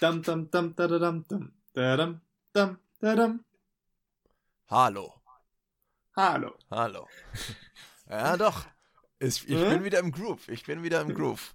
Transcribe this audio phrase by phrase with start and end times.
[0.00, 2.20] Dam, dam, dam, da, da, dam, dam, da, dam,
[2.52, 3.44] dam, da, dam.
[4.70, 5.12] Hallo.
[6.14, 6.54] Hallo.
[6.70, 7.08] Hallo.
[8.08, 8.64] ja, doch.
[9.18, 10.48] Ich, ich bin wieder im Groove.
[10.50, 11.52] Ich bin wieder im Groove.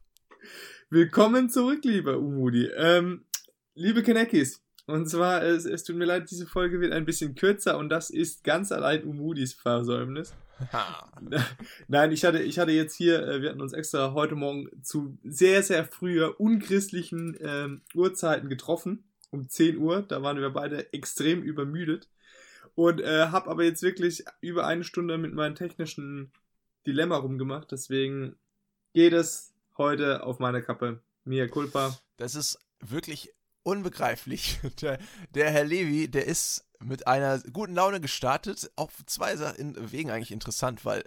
[0.89, 2.65] Willkommen zurück, lieber Umudi.
[2.75, 3.23] Ähm,
[3.75, 7.77] liebe Kanekis, und zwar, es, es tut mir leid, diese Folge wird ein bisschen kürzer
[7.77, 10.33] und das ist ganz allein Umudis Versäumnis.
[11.87, 15.17] Nein, ich hatte, ich hatte jetzt hier, äh, wir hatten uns extra heute Morgen zu
[15.23, 19.05] sehr, sehr früher unchristlichen ähm, Uhrzeiten getroffen.
[19.31, 22.07] Um 10 Uhr, da waren wir beide extrem übermüdet.
[22.75, 26.31] Und äh, habe aber jetzt wirklich über eine Stunde mit meinem technischen
[26.85, 27.71] Dilemma rumgemacht.
[27.71, 28.35] Deswegen
[28.93, 31.01] geht es heute auf meine Kappe.
[31.25, 31.97] Mia culpa.
[32.17, 33.33] Das ist wirklich
[33.63, 34.59] unbegreiflich.
[34.81, 34.99] Der,
[35.33, 38.71] der Herr Levi, der ist mit einer guten Laune gestartet.
[38.75, 41.03] Auf zwei Sa- in, Wegen eigentlich interessant, weil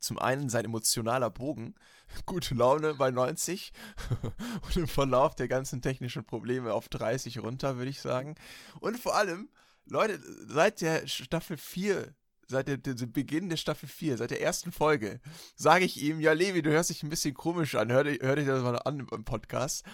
[0.00, 1.74] zum einen sein emotionaler Bogen,
[2.26, 3.72] gute Laune bei 90
[4.66, 8.34] und im Verlauf der ganzen technischen Probleme auf 30 runter, würde ich sagen.
[8.80, 9.48] Und vor allem,
[9.86, 12.14] Leute, seit der Staffel 4,
[12.48, 15.20] seit der, der Beginn der Staffel 4, seit der ersten Folge,
[15.56, 18.46] sage ich ihm, ja Levi, du hörst dich ein bisschen komisch an, hör, hör dich
[18.46, 19.84] das mal an im Podcast.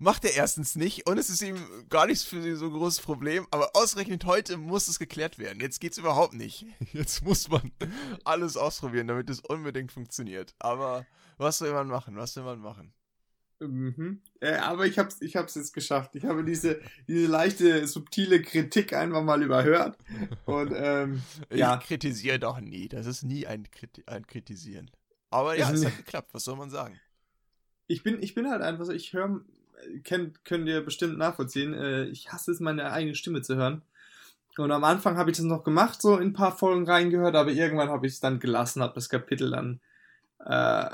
[0.00, 1.56] Macht er erstens nicht und es ist ihm
[1.88, 5.60] gar nicht für sie so ein großes Problem, aber ausgerechnet heute muss es geklärt werden.
[5.60, 6.66] Jetzt geht's überhaupt nicht.
[6.92, 7.72] Jetzt muss man
[8.24, 10.54] alles ausprobieren, damit es unbedingt funktioniert.
[10.60, 11.04] Aber
[11.36, 12.16] was will man machen?
[12.16, 12.92] Was will man machen?
[13.60, 14.22] Mhm.
[14.40, 16.14] Äh, aber ich hab's, ich hab's jetzt geschafft.
[16.14, 19.98] Ich habe diese, diese leichte, subtile Kritik einfach mal überhört.
[20.46, 21.76] Und ähm, Ich Ja.
[21.78, 22.88] kritisiere doch nie.
[22.88, 24.92] Das ist nie ein, Kriti ein Kritisieren.
[25.30, 26.32] Aber ja, es hat geklappt.
[26.34, 27.00] Was soll man sagen?
[27.88, 29.40] ich bin, ich bin halt einfach so, ich höre,
[30.04, 33.82] könnt, könnt ihr bestimmt nachvollziehen, äh, ich hasse es, meine eigene Stimme zu hören.
[34.56, 37.50] Und am Anfang habe ich das noch gemacht, so in ein paar Folgen reingehört, aber
[37.50, 39.80] irgendwann habe ich es dann gelassen, habe das Kapitel dann
[40.44, 40.90] äh,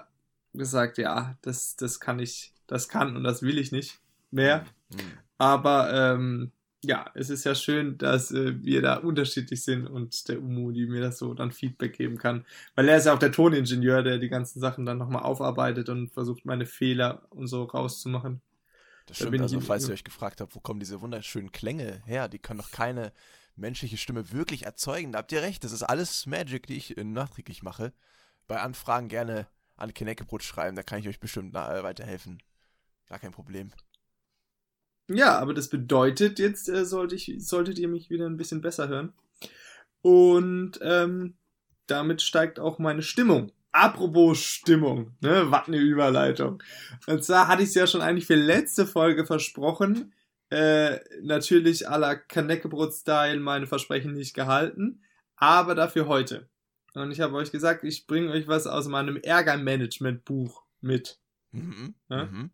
[0.52, 4.66] gesagt, ja, das, das kann ich, das kann und das will ich nicht mehr.
[4.90, 5.00] Hm.
[5.38, 6.52] Aber ähm,
[6.84, 11.00] ja, es ist ja schön, dass äh, wir da unterschiedlich sind und der Umudi mir
[11.00, 12.44] das so dann Feedback geben kann.
[12.74, 16.12] Weil er ist ja auch der Toningenieur, der die ganzen Sachen dann nochmal aufarbeitet und
[16.12, 18.40] versucht, meine Fehler und so rauszumachen.
[19.06, 22.02] Das Da stimmt, also ich- falls ihr euch gefragt habt, wo kommen diese wunderschönen Klänge
[22.06, 23.12] her, die können doch keine
[23.56, 25.12] menschliche Stimme wirklich erzeugen.
[25.12, 27.92] Da habt ihr recht, das ist alles Magic, die ich äh, nachträglich mache.
[28.46, 32.42] Bei Anfragen gerne an Kineckebrot schreiben, da kann ich euch bestimmt äh, weiterhelfen.
[33.06, 33.72] Gar kein Problem.
[35.08, 38.88] Ja, aber das bedeutet, jetzt äh, sollte ich, solltet ihr mich wieder ein bisschen besser
[38.88, 39.12] hören.
[40.00, 41.36] Und ähm,
[41.86, 43.52] damit steigt auch meine Stimmung.
[43.74, 46.62] Apropos Stimmung, ne, was eine Überleitung.
[47.08, 50.14] Und zwar hatte ich es ja schon eigentlich für letzte Folge versprochen.
[50.48, 55.02] Äh, natürlich à la Kaneckebrot-Style meine Versprechen nicht gehalten,
[55.34, 56.48] aber dafür heute.
[56.94, 61.18] Und ich habe euch gesagt, ich bringe euch was aus meinem Ärgermanagement-Buch mit.
[61.50, 61.96] Mhm.
[62.08, 62.26] Ja?
[62.26, 62.50] Mhm.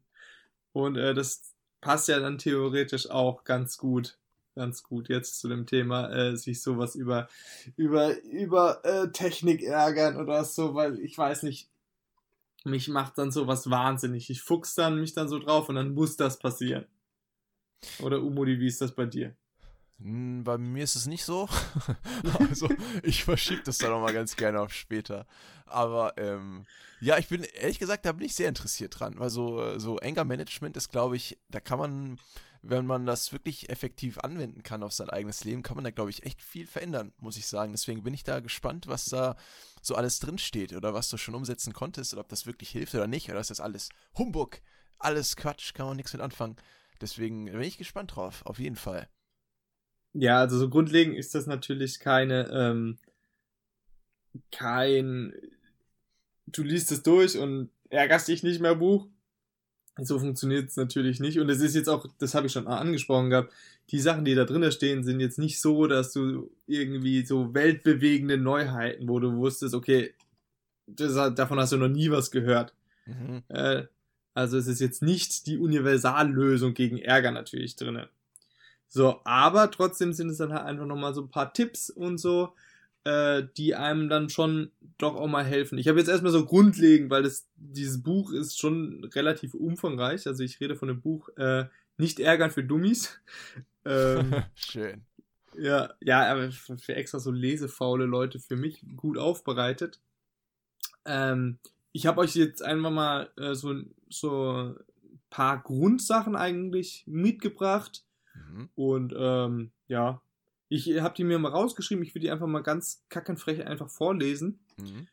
[0.72, 4.18] Und äh, das passt ja dann theoretisch auch ganz gut,
[4.60, 7.28] ganz gut jetzt zu dem Thema, äh, sich sowas über
[7.76, 11.70] über über äh, Technik ärgern oder so, weil ich weiß nicht,
[12.64, 14.28] mich macht dann sowas wahnsinnig.
[14.28, 16.84] Ich fuchs dann mich dann so drauf und dann muss das passieren.
[18.00, 19.34] Oder Umodi, wie ist das bei dir?
[19.98, 21.48] Hm, Bei mir ist es nicht so.
[22.38, 22.68] also,
[23.02, 25.26] ich verschiebe das dann nochmal ganz gerne auf später.
[25.64, 26.66] Aber ähm,
[27.00, 29.14] ja, ich bin ehrlich gesagt, da bin ich sehr interessiert dran.
[29.18, 32.18] Weil so, äh, so Anger Management ist, glaube ich, da kann man,
[32.62, 36.10] wenn man das wirklich effektiv anwenden kann auf sein eigenes Leben, kann man da, glaube
[36.10, 37.72] ich, echt viel verändern, muss ich sagen.
[37.72, 39.36] Deswegen bin ich da gespannt, was da
[39.80, 43.06] so alles drinsteht oder was du schon umsetzen konntest oder ob das wirklich hilft oder
[43.06, 43.30] nicht.
[43.30, 44.60] Oder ist das alles Humbug,
[44.98, 46.56] alles Quatsch, kann man nichts mit anfangen.
[47.00, 49.08] Deswegen bin ich gespannt drauf, auf jeden Fall.
[50.12, 52.98] Ja, also so grundlegend ist das natürlich keine, ähm,
[54.52, 55.32] kein,
[56.46, 59.08] du liest es durch und ärgerst dich nicht mehr Buch.
[59.98, 61.38] So funktioniert es natürlich nicht.
[61.38, 63.52] Und es ist jetzt auch, das habe ich schon angesprochen gehabt,
[63.90, 68.38] die Sachen, die da drin stehen, sind jetzt nicht so, dass du irgendwie so weltbewegende
[68.38, 70.14] Neuheiten, wo du wusstest, okay,
[70.86, 72.72] das, davon hast du noch nie was gehört.
[73.06, 73.42] Mhm.
[73.48, 73.84] Äh,
[74.34, 78.08] also es ist jetzt nicht die Universallösung gegen Ärger natürlich drinne.
[78.88, 82.54] So, aber trotzdem sind es dann halt einfach nochmal so ein paar Tipps und so,
[83.04, 85.78] äh, die einem dann schon doch auch mal helfen.
[85.78, 90.26] Ich habe jetzt erstmal so grundlegend, weil das, dieses Buch ist schon relativ umfangreich.
[90.26, 91.66] Also ich rede von dem Buch äh,
[91.96, 93.18] Nicht ärgern für Dummies.
[93.84, 95.02] ähm, Schön.
[95.56, 100.00] ja, ja, aber für extra so lesefaule Leute für mich gut aufbereitet.
[101.06, 101.58] Ähm,
[101.92, 103.74] ich habe euch jetzt einfach mal äh, so,
[104.08, 104.76] so ein
[105.30, 108.04] paar Grundsachen eigentlich mitgebracht.
[108.34, 108.68] Mhm.
[108.74, 110.20] Und ähm, ja,
[110.70, 112.04] ich habe die mir mal rausgeschrieben.
[112.04, 114.60] Ich will die einfach mal ganz kackenfrech einfach vorlesen.
[114.78, 115.08] Mhm.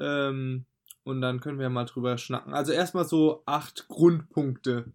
[0.00, 0.64] Ähm,
[1.04, 2.54] und dann können wir mal drüber schnacken.
[2.54, 4.90] Also erstmal so acht Grundpunkte,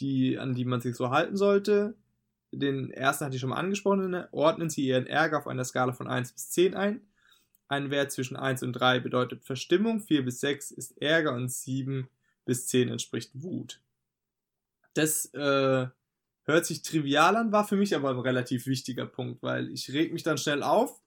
[0.00, 1.94] die, an die man sich so halten sollte.
[2.50, 4.10] Den ersten hatte ich schon mal angesprochen.
[4.10, 4.28] Ne?
[4.32, 7.00] Ordnen Sie Ihren Ärger auf einer Skala von 1 bis 10 ein.
[7.68, 12.08] Ein Wert zwischen 1 und 3 bedeutet Verstimmung, 4 bis 6 ist Ärger und 7
[12.44, 13.80] bis 10 entspricht Wut.
[14.94, 15.86] Das äh,
[16.44, 20.12] hört sich trivial an, war für mich aber ein relativ wichtiger Punkt, weil ich reg
[20.12, 21.00] mich dann schnell auf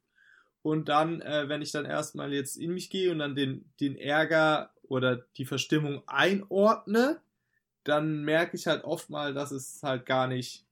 [0.61, 3.95] und dann, äh, wenn ich dann erstmal jetzt in mich gehe und dann den, den
[3.95, 7.21] Ärger oder die Verstimmung einordne,
[7.83, 10.65] dann merke ich halt oft mal, dass es halt gar nicht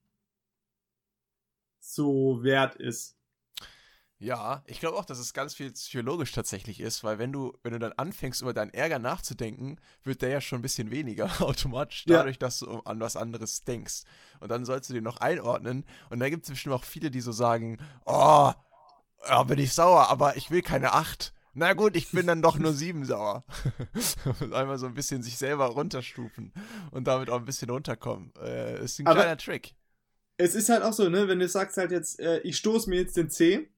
[1.80, 3.15] so wert ist.
[4.18, 7.74] Ja, ich glaube auch, dass es ganz viel psychologisch tatsächlich ist, weil wenn du, wenn
[7.74, 12.06] du dann anfängst, über deinen Ärger nachzudenken, wird der ja schon ein bisschen weniger automatisch,
[12.08, 12.40] dadurch, ja.
[12.40, 14.04] dass du an was anderes denkst.
[14.40, 15.86] Und dann sollst du den noch einordnen.
[16.10, 18.54] Und da gibt es bestimmt auch viele, die so sagen, oh,
[19.28, 21.34] ja, bin ich sauer, aber ich will keine acht.
[21.54, 23.44] Na gut, ich bin dann doch nur sieben sauer.
[24.40, 26.54] und einmal so ein bisschen sich selber runterstufen
[26.92, 28.32] und damit auch ein bisschen runterkommen.
[28.42, 29.76] Äh, ist ein aber kleiner Trick.
[30.38, 32.98] Es ist halt auch so, ne, wenn du sagst halt jetzt, äh, ich stoße mir
[32.98, 33.70] jetzt den Zeh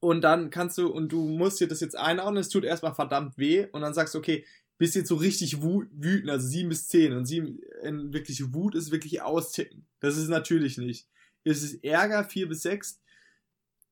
[0.00, 3.38] und dann kannst du, und du musst dir das jetzt einordnen, es tut erstmal verdammt
[3.38, 4.44] weh und dann sagst du, okay,
[4.78, 8.90] bist jetzt so richtig wütend, also 7 bis 10 und 7 in wirklich Wut ist
[8.90, 9.86] wirklich austicken.
[10.00, 11.06] Das ist natürlich nicht.
[11.44, 13.00] Es ist Ärger 4 bis 6,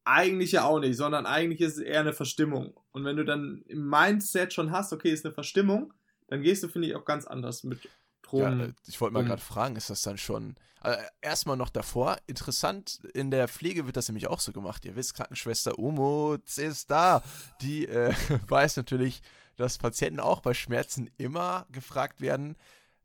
[0.05, 2.75] eigentlich ja auch nicht, sondern eigentlich ist es eher eine Verstimmung.
[2.91, 5.93] Und wenn du dann im Mindset schon hast, okay, ist eine Verstimmung,
[6.27, 7.89] dann gehst du, finde ich, auch ganz anders mit
[8.31, 8.41] drum.
[8.41, 12.17] Ja, äh, ich wollte mal gerade fragen, ist das dann schon also erstmal noch davor,
[12.27, 14.85] interessant, in der Pflege wird das nämlich auch so gemacht.
[14.87, 17.23] Ihr wisst, Krankenschwester Umut ist da.
[17.61, 18.15] Die äh,
[18.49, 19.21] weiß natürlich,
[19.57, 22.57] dass Patienten auch bei Schmerzen immer gefragt werden,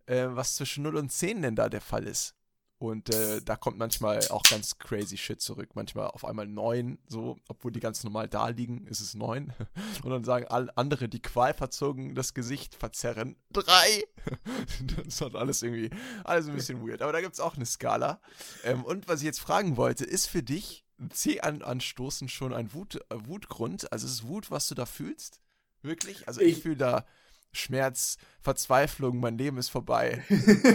[0.05, 2.33] äh, was zwischen 0 und 10 denn da der Fall ist.
[2.77, 5.69] Und äh, da kommt manchmal auch ganz crazy Shit zurück.
[5.75, 9.53] Manchmal auf einmal neun, so, obwohl die ganz normal da liegen, ist es neun.
[10.03, 14.03] Und dann sagen alle andere, die qualverzogen das Gesicht verzerren, drei.
[14.97, 15.89] das ist halt alles irgendwie,
[16.25, 17.01] alles ein bisschen weird.
[17.01, 18.19] Aber da gibt es auch eine Skala.
[18.63, 22.73] Ähm, und was ich jetzt fragen wollte, ist für dich C an anstoßen schon ein
[22.73, 23.91] Wut, äh, Wutgrund?
[23.93, 25.39] Also ist es Wut, was du da fühlst?
[25.81, 26.27] Wirklich?
[26.27, 27.05] Also ich, ich fühle da
[27.55, 30.23] Schmerz, Verzweiflung, mein Leben ist vorbei.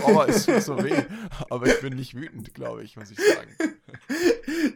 [0.05, 1.05] Oh, es tut so weh.
[1.51, 3.57] Aber ich bin nicht wütend, glaube ich, muss ich sagen.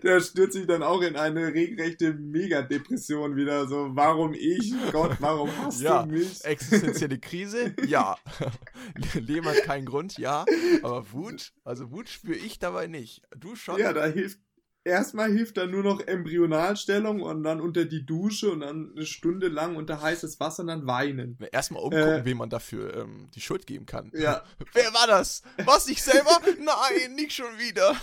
[0.03, 3.67] Der stürzt sich dann auch in eine regelrechte Megadepression wieder.
[3.67, 4.73] So, warum ich?
[4.93, 6.45] Gott, warum hast ja, du mich?
[6.45, 7.75] Existenzielle Krise?
[7.87, 8.17] Ja.
[9.15, 10.19] Leben hat keinen Grund?
[10.19, 10.45] Ja.
[10.83, 11.53] Aber Wut?
[11.65, 13.23] Also Wut spüre ich dabei nicht.
[13.37, 13.79] Du schon?
[13.81, 14.39] Ja, da hilft
[14.85, 19.49] erstmal hilft dann nur noch Embryonalstellung und dann unter die Dusche und dann eine Stunde
[19.49, 21.39] lang unter heißes Wasser und dann weinen.
[21.51, 24.13] Erstmal umgucken, äh, wem man dafür ähm, die Schuld geben kann.
[24.15, 24.45] Ja.
[24.73, 25.43] Wer war das?
[25.65, 26.39] Was ich selber?
[26.59, 27.97] Nein, nicht schon wieder.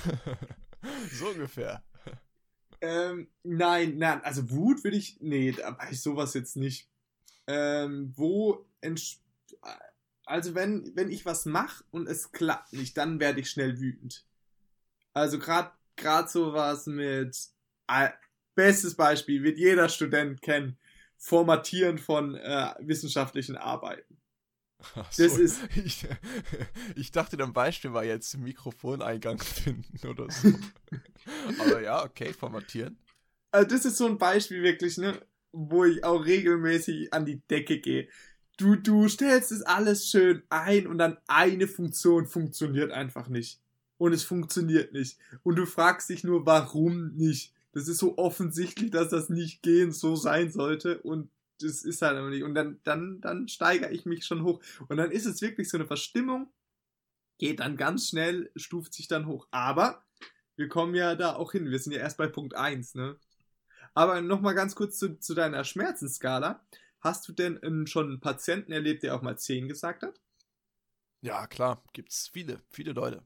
[1.11, 1.83] so ungefähr.
[2.83, 6.89] Ähm, nein, nein, also Wut will ich, nee, da weiß ich sowas jetzt nicht.
[7.45, 8.65] Ähm, wo,
[10.25, 14.25] also wenn, wenn ich was mache und es klappt nicht, dann werde ich schnell wütend.
[15.13, 17.37] Also gerade gerade so was mit,
[17.87, 18.09] äh,
[18.55, 20.77] bestes Beispiel, wird jeder Student kennen,
[21.17, 24.17] Formatieren von äh, wissenschaftlichen Arbeiten.
[25.11, 25.61] So, das ist.
[25.85, 26.07] Ich,
[26.95, 30.49] ich, dachte, dein Beispiel war jetzt Mikrofoneingang finden oder so.
[31.59, 32.97] Aber ja, okay, formatieren.
[33.51, 35.21] Also das ist so ein Beispiel wirklich, ne,
[35.51, 38.07] wo ich auch regelmäßig an die Decke gehe.
[38.57, 43.59] Du, du stellst es alles schön ein und dann eine Funktion funktioniert einfach nicht
[44.01, 45.19] und es funktioniert nicht.
[45.43, 47.53] Und du fragst dich nur, warum nicht?
[47.71, 51.29] Das ist so offensichtlich, dass das nicht gehen so sein sollte und
[51.59, 52.41] das ist halt aber nicht.
[52.41, 54.59] Und dann, dann, dann steigere ich mich schon hoch.
[54.87, 56.51] Und dann ist es wirklich so eine Verstimmung,
[57.37, 59.47] geht dann ganz schnell, stuft sich dann hoch.
[59.51, 60.03] Aber
[60.55, 61.69] wir kommen ja da auch hin.
[61.69, 63.17] Wir sind ja erst bei Punkt 1, ne?
[63.93, 66.65] Aber nochmal ganz kurz zu, zu deiner Schmerzensskala.
[67.01, 70.19] Hast du denn ähm, schon einen Patienten erlebt, der auch mal 10 gesagt hat?
[71.21, 73.23] Ja, klar, gibt's viele, viele Leute.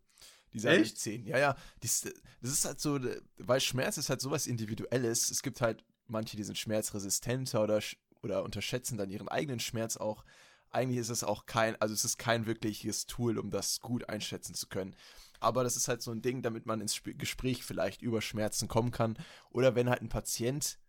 [0.55, 0.97] Die sagen Echt?
[0.97, 1.27] 10.
[1.27, 1.57] Ja, ja.
[1.81, 2.07] Das,
[2.41, 2.97] das ist halt so,
[3.37, 5.29] weil Schmerz ist halt sowas Individuelles.
[5.29, 7.81] Es gibt halt manche, die sind schmerzresistenter oder,
[8.23, 10.23] oder unterschätzen dann ihren eigenen Schmerz auch.
[10.69, 14.53] Eigentlich ist es auch kein, also es ist kein wirkliches Tool, um das gut einschätzen
[14.53, 14.95] zu können.
[15.41, 18.91] Aber das ist halt so ein Ding, damit man ins Gespräch vielleicht über Schmerzen kommen
[18.91, 19.17] kann.
[19.49, 20.79] Oder wenn halt ein Patient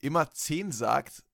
[0.00, 1.24] immer 10 sagt,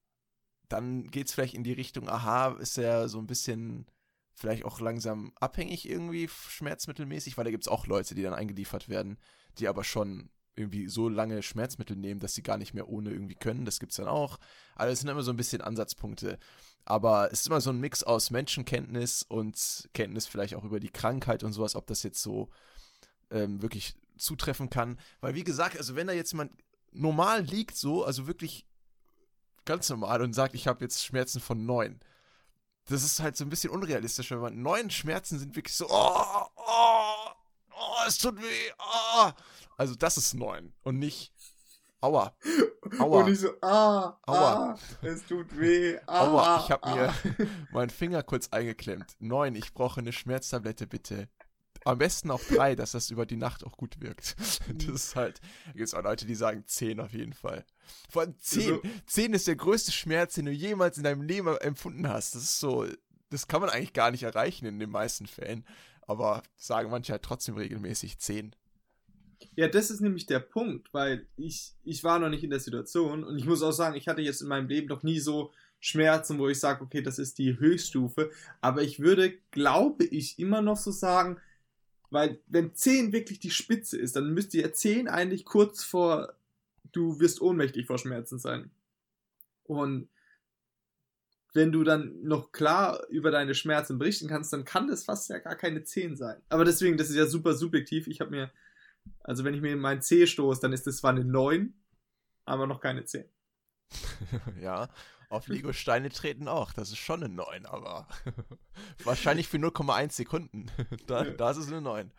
[0.68, 3.86] dann geht es vielleicht in die Richtung, aha, ist er so ein bisschen
[4.34, 8.88] vielleicht auch langsam abhängig irgendwie schmerzmittelmäßig, weil da gibt es auch Leute, die dann eingeliefert
[8.88, 9.18] werden,
[9.58, 13.34] die aber schon irgendwie so lange Schmerzmittel nehmen, dass sie gar nicht mehr ohne irgendwie
[13.34, 13.64] können.
[13.64, 14.38] Das gibt es dann auch.
[14.76, 16.38] Also es sind immer so ein bisschen Ansatzpunkte.
[16.84, 20.90] Aber es ist immer so ein Mix aus Menschenkenntnis und Kenntnis vielleicht auch über die
[20.90, 22.50] Krankheit und sowas, ob das jetzt so
[23.30, 24.98] ähm, wirklich zutreffen kann.
[25.20, 26.52] Weil wie gesagt, also wenn da jetzt jemand
[26.92, 28.66] normal liegt so, also wirklich
[29.64, 32.00] ganz normal und sagt, ich habe jetzt Schmerzen von neun,
[32.86, 36.46] das ist halt so ein bisschen unrealistisch, wenn man neun Schmerzen sind wirklich so, oh,
[36.56, 37.30] oh,
[37.70, 39.30] oh, es tut weh, oh.
[39.76, 41.32] Also das ist neun und nicht
[42.04, 42.36] Aua.
[42.98, 43.22] Aua.
[43.22, 44.74] Und ich so, ah, Aua.
[44.74, 45.98] Ah, es tut weh.
[46.06, 46.94] Ah, Aua, ich habe ah.
[46.94, 49.16] mir meinen Finger kurz eingeklemmt.
[49.20, 51.30] Neun, ich brauche eine Schmerztablette, bitte.
[51.84, 54.36] Am besten auch drei, dass das über die Nacht auch gut wirkt.
[54.68, 57.64] Das ist halt, da gibt es auch Leute, die sagen zehn auf jeden Fall.
[58.08, 58.74] Vor allem zehn.
[58.74, 62.34] Also, zehn ist der größte Schmerz, den du jemals in deinem Leben empfunden hast.
[62.34, 62.86] Das ist so,
[63.30, 65.64] das kann man eigentlich gar nicht erreichen in den meisten Fällen.
[66.06, 68.54] Aber sagen manche halt trotzdem regelmäßig zehn.
[69.56, 73.24] Ja, das ist nämlich der Punkt, weil ich, ich war noch nicht in der Situation
[73.24, 76.38] und ich muss auch sagen, ich hatte jetzt in meinem Leben noch nie so Schmerzen,
[76.38, 78.30] wo ich sage, okay, das ist die Höchststufe.
[78.62, 81.38] Aber ich würde, glaube ich, immer noch so sagen,
[82.14, 86.34] weil wenn 10 wirklich die Spitze ist, dann müsste ja 10 eigentlich kurz vor,
[86.92, 88.70] du wirst ohnmächtig vor Schmerzen sein.
[89.64, 90.08] Und
[91.52, 95.38] wenn du dann noch klar über deine Schmerzen berichten kannst, dann kann das fast ja
[95.38, 96.40] gar keine 10 sein.
[96.48, 98.06] Aber deswegen, das ist ja super subjektiv.
[98.06, 98.50] Ich habe mir
[99.20, 101.74] also wenn ich mir in meinen C stoße, dann ist das zwar eine 9,
[102.44, 103.24] aber noch keine 10.
[104.60, 104.88] ja,
[105.34, 106.72] auf Lego-Steine treten auch.
[106.72, 108.08] Das ist schon eine 9, aber
[109.04, 110.66] wahrscheinlich für 0,1 Sekunden.
[111.06, 112.10] da, da ist es eine 9.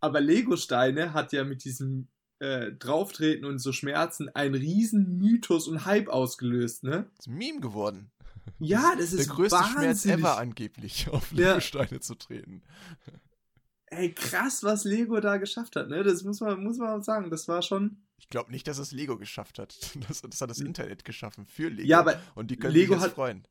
[0.00, 5.84] Aber Lego-Steine hat ja mit diesem äh, Drauftreten und so Schmerzen einen riesen Mythos und
[5.84, 7.10] Hype ausgelöst, ne?
[7.16, 8.10] Das ist ein Meme geworden.
[8.58, 10.00] Ja, das ist Der größte wahnsinnig.
[10.00, 12.00] Schmerz ever angeblich, auf Lego-Steine ja.
[12.00, 12.62] zu treten.
[13.86, 16.02] Ey, krass, was Lego da geschafft hat, ne?
[16.02, 17.30] Das muss man, muss man sagen.
[17.30, 18.02] Das war schon.
[18.18, 19.74] Ich glaube nicht, dass es Lego geschafft hat.
[20.08, 21.88] Das, das, hat das Internet geschaffen für Lego.
[21.88, 23.46] Ja, aber und die können Lego sich hat, freuen.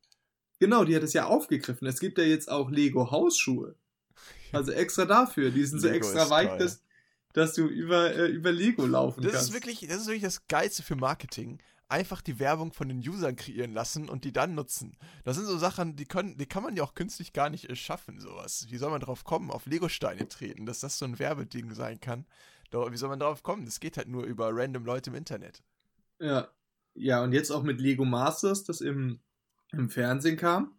[0.60, 1.86] Genau, die hat es ja aufgegriffen.
[1.86, 3.74] Es gibt ja jetzt auch Lego Hausschuhe.
[4.50, 5.50] Also extra dafür.
[5.50, 6.82] Die sind so extra weich, dass,
[7.34, 9.48] dass du über, äh, über Lego laufen das kannst.
[9.48, 11.58] Ist wirklich, das ist wirklich das Geilste für Marketing
[11.88, 14.96] einfach die Werbung von den Usern kreieren lassen und die dann nutzen.
[15.24, 18.20] Das sind so Sachen, die können, die kann man ja auch künstlich gar nicht schaffen,
[18.20, 18.66] sowas.
[18.68, 22.26] Wie soll man drauf kommen, auf Lego-Steine treten, dass das so ein Werbeding sein kann?
[22.70, 23.64] Doch, wie soll man drauf kommen?
[23.64, 25.62] Das geht halt nur über random Leute im Internet.
[26.18, 26.48] Ja.
[26.94, 29.20] Ja, und jetzt auch mit Lego Masters, das im,
[29.72, 30.76] im Fernsehen kam.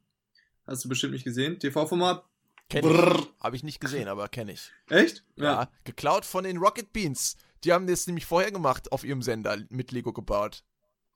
[0.67, 1.59] Hast du bestimmt nicht gesehen.
[1.59, 2.23] TV-Format.
[2.71, 4.71] Habe ich nicht gesehen, aber kenne ich.
[4.89, 5.23] Echt?
[5.35, 5.43] Ja.
[5.43, 5.71] ja.
[5.85, 7.37] Geklaut von den Rocket Beans.
[7.63, 10.63] Die haben das nämlich vorher gemacht auf ihrem Sender mit Lego gebaut.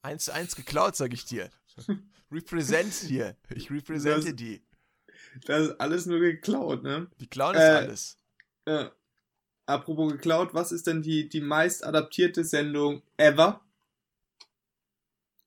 [0.02, 1.50] Eins zu eins geklaut, sag ich dir.
[2.32, 3.38] Represent hier.
[3.54, 4.64] Ich represente das, die.
[5.46, 7.08] Das ist alles nur geklaut, ne?
[7.20, 8.18] Die klauen ist äh, alles.
[8.66, 8.86] Äh,
[9.66, 13.62] apropos geklaut, was ist denn die, die meist adaptierte Sendung ever?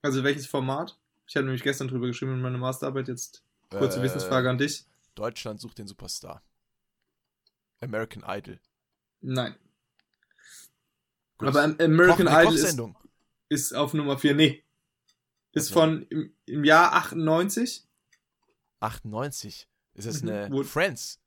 [0.03, 0.99] Also welches Format?
[1.27, 3.09] Ich habe nämlich gestern drüber geschrieben in meiner Masterarbeit.
[3.09, 4.85] Jetzt kurze äh, Wissensfrage an dich.
[5.15, 6.43] Deutschland sucht den Superstar.
[7.81, 8.61] American Idol.
[9.21, 9.57] Nein.
[11.39, 11.49] Gut.
[11.49, 12.81] Aber American Koch, Idol ist,
[13.49, 14.35] ist auf Nummer 4.
[14.35, 14.63] Nee.
[15.53, 15.81] Ist also.
[15.81, 17.85] von im, im, Jahr 98.
[18.81, 19.69] 98?
[19.95, 20.31] Ist das mhm.
[20.31, 21.21] eine Friends?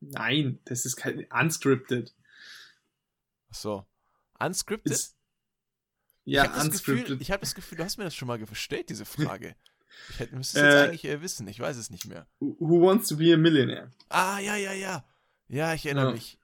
[0.00, 2.14] Nein, das ist kein Unscripted.
[3.50, 3.86] Ach so.
[4.38, 4.92] Unscripted?
[4.92, 5.16] Ist,
[6.24, 7.04] ja, ich unscripted.
[7.04, 9.56] Gefühl, ich habe das Gefühl, du hast mir das schon mal gestellt, diese Frage.
[10.10, 12.26] Ich hätte, müsste es jetzt äh, eigentlich eher wissen, ich weiß es nicht mehr.
[12.40, 13.90] Who Wants to be a Millionaire?
[14.08, 15.04] Ah, ja, ja, ja.
[15.48, 16.12] Ja, ich erinnere ja.
[16.12, 16.38] mich.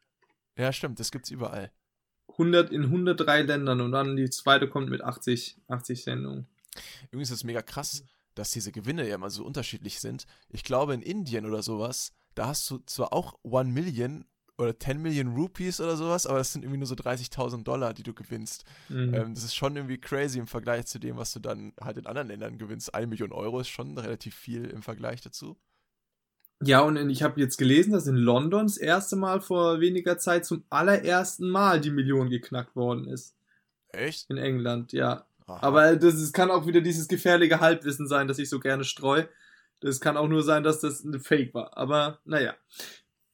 [0.57, 1.71] Ja, stimmt, das gibt's überall.
[2.29, 6.47] 100 in 103 Ländern und dann die zweite kommt mit 80, 80 Sendungen.
[7.11, 8.05] Übrigens ist es mega krass,
[8.35, 10.27] dass diese Gewinne ja immer so unterschiedlich sind.
[10.49, 14.25] Ich glaube, in Indien oder sowas, da hast du zwar auch 1 Million
[14.59, 18.03] oder 10 Million Rupees oder sowas, aber das sind irgendwie nur so 30.000 Dollar, die
[18.03, 18.65] du gewinnst.
[18.89, 19.15] Mhm.
[19.15, 22.07] Ähm, das ist schon irgendwie crazy im Vergleich zu dem, was du dann halt in
[22.07, 22.95] anderen Ländern gewinnst.
[22.95, 25.57] 1 Million Euro ist schon relativ viel im Vergleich dazu.
[26.65, 30.47] Ja, und ich habe jetzt gelesen, dass in London das erste Mal vor weniger Zeit
[30.47, 33.35] zum allerersten Mal die Million geknackt worden ist.
[33.89, 34.31] Echt?
[34.31, 35.27] In England, ja.
[35.47, 35.59] Aha.
[35.61, 39.29] Aber das ist, kann auch wieder dieses gefährliche Halbwissen sein, das ich so gerne streue.
[39.81, 41.77] Das kann auch nur sein, dass das ein Fake war.
[41.77, 42.55] Aber naja.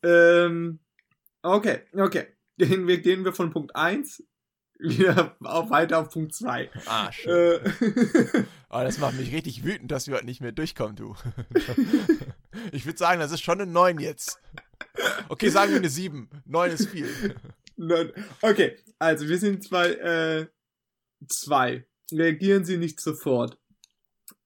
[0.03, 0.79] Ähm,
[1.43, 2.27] okay, okay.
[2.59, 4.25] Gehen wir, gehen wir von Punkt 1
[4.79, 6.71] wieder auf, weiter auf Punkt 2.
[6.87, 7.65] Ah, schön.
[7.65, 11.17] Äh, Aber das macht mich richtig wütend, dass wir heute nicht mehr durchkommen, du.
[12.73, 14.41] ich würde sagen, das ist schon eine 9 jetzt.
[15.29, 16.29] Okay, sagen wir eine 7.
[16.45, 17.09] 9 ist viel.
[18.43, 20.49] Okay, also wir sind bei
[21.29, 21.73] 2.
[21.73, 23.59] Äh, Reagieren Sie nicht sofort.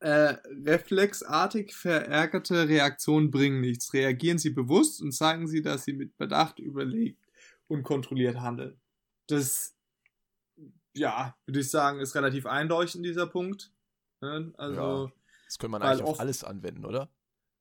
[0.03, 3.95] Äh, reflexartig verärgerte Reaktionen bringen nichts.
[3.95, 7.25] Reagieren Sie bewusst und zeigen Sie, dass Sie mit Bedacht überlegt
[7.69, 8.81] und kontrolliert handeln.
[9.29, 9.77] Das
[10.95, 13.73] ja, würde ich sagen, ist relativ eindeutig dieser Punkt.
[14.21, 14.53] Ne?
[14.57, 15.13] Also, ja,
[15.47, 17.09] das könnte man eigentlich auf alles anwenden, oder?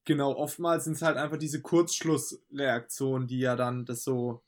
[0.06, 4.44] Genau, oftmals sind es halt einfach diese Kurzschlussreaktionen, die ja dann das so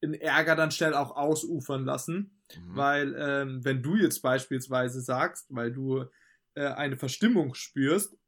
[0.00, 2.40] in Ärger dann schnell auch ausufern lassen.
[2.56, 2.76] Mhm.
[2.76, 6.04] Weil, ähm, wenn du jetzt beispielsweise sagst, weil du
[6.60, 8.18] äh, eine Verstimmung spürst,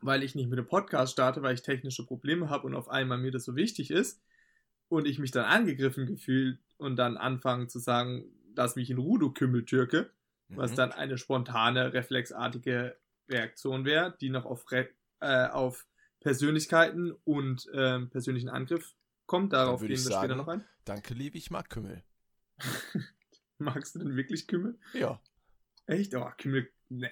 [0.00, 3.18] weil ich nicht mit dem Podcast starte, weil ich technische Probleme habe und auf einmal
[3.18, 4.22] mir das so wichtig ist
[4.88, 9.32] und ich mich dann angegriffen gefühlt und dann anfangen zu sagen, dass mich in Rudo
[9.32, 10.10] kümmelt, Türke,
[10.48, 10.56] mhm.
[10.58, 12.96] was dann eine spontane, reflexartige
[13.28, 14.88] Reaktion wäre, die noch auf, Re
[15.20, 15.88] äh, auf
[16.20, 18.94] Persönlichkeiten und äh, persönlichen Angriff
[19.26, 19.52] kommt.
[19.52, 20.64] Darauf gehen wir sagen, später noch ein.
[20.84, 22.04] Danke, liebe, ich mag Kümmel.
[23.58, 24.78] Magst du denn wirklich Kümmel?
[24.92, 25.20] Ja.
[25.86, 26.14] Echt?
[26.14, 27.10] Oh, Kümmel, ne.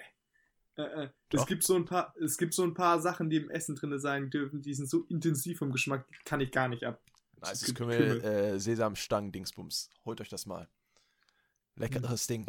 [0.77, 1.09] Äh, äh.
[1.31, 3.97] Es gibt so ein paar, es gibt so ein paar Sachen, die im Essen drin
[3.99, 7.01] sein dürfen, die sind so intensiv vom Geschmack, die kann ich gar nicht ab.
[7.41, 8.23] Nice, es Kümmel, Kümmel.
[8.23, 9.89] Äh, Sesamstangen, Dingsbums.
[10.05, 10.67] Holt euch das mal.
[11.75, 12.45] Leckeres Ding.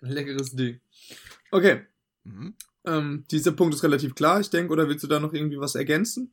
[0.00, 0.80] Leckeres Ding.
[1.50, 1.86] Okay.
[2.24, 2.54] Mhm.
[2.84, 5.74] Ähm, dieser Punkt ist relativ klar, ich denke, oder willst du da noch irgendwie was
[5.74, 6.32] ergänzen?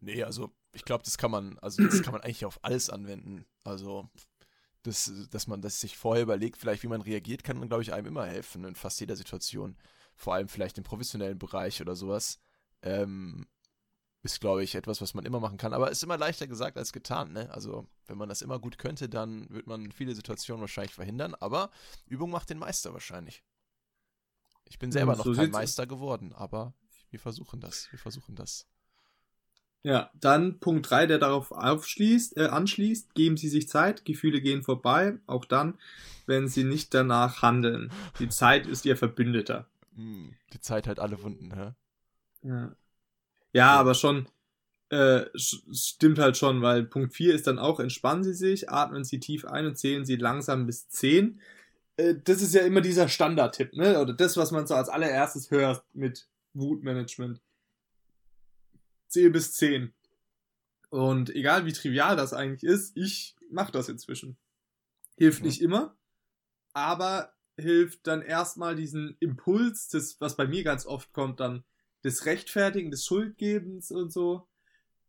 [0.00, 3.46] Nee, also ich glaube, das kann man, also das kann man eigentlich auf alles anwenden.
[3.64, 4.08] Also
[4.82, 8.06] das, dass man das sich vorher überlegt, vielleicht wie man reagiert, kann, glaube ich, einem
[8.06, 9.76] immer helfen in fast jeder Situation.
[10.16, 12.40] Vor allem vielleicht im professionellen Bereich oder sowas.
[12.82, 13.46] Ähm,
[14.26, 15.72] ist, glaube ich, etwas, was man immer machen kann.
[15.72, 17.48] Aber ist immer leichter gesagt als getan, ne?
[17.52, 21.34] Also, wenn man das immer gut könnte, dann wird man viele Situationen wahrscheinlich verhindern.
[21.36, 21.70] Aber
[22.06, 23.44] Übung macht den Meister wahrscheinlich.
[24.64, 26.74] Ich bin selber ja, so noch kein Meister geworden, aber
[27.10, 27.88] wir versuchen das.
[27.92, 28.66] Wir versuchen das.
[29.84, 34.64] Ja, dann Punkt 3, der darauf aufschließt, äh, anschließt, geben Sie sich Zeit, Gefühle gehen
[34.64, 35.78] vorbei, auch dann,
[36.26, 37.92] wenn Sie nicht danach handeln.
[38.18, 39.68] Die Zeit ist Ihr Verbündeter.
[39.96, 41.72] Hm, die Zeit hat alle Wunden, hä?
[42.42, 42.76] Ja.
[43.52, 44.28] Ja, aber schon,
[44.90, 49.18] äh, stimmt halt schon, weil Punkt 4 ist dann auch, entspannen Sie sich, atmen Sie
[49.18, 51.40] tief ein und zählen Sie langsam bis 10.
[51.96, 53.98] Äh, das ist ja immer dieser Standardtipp, ne?
[53.98, 57.40] Oder das, was man so als allererstes hört mit Wutmanagement.
[59.08, 59.94] Zähl bis 10.
[60.90, 64.36] Und egal wie trivial das eigentlich ist, ich mache das inzwischen.
[65.16, 65.46] Hilft mhm.
[65.46, 65.96] nicht immer,
[66.74, 71.64] aber hilft dann erstmal diesen Impuls, das, was bei mir ganz oft kommt, dann
[72.04, 74.46] des Rechtfertigen, des Schuldgebens und so,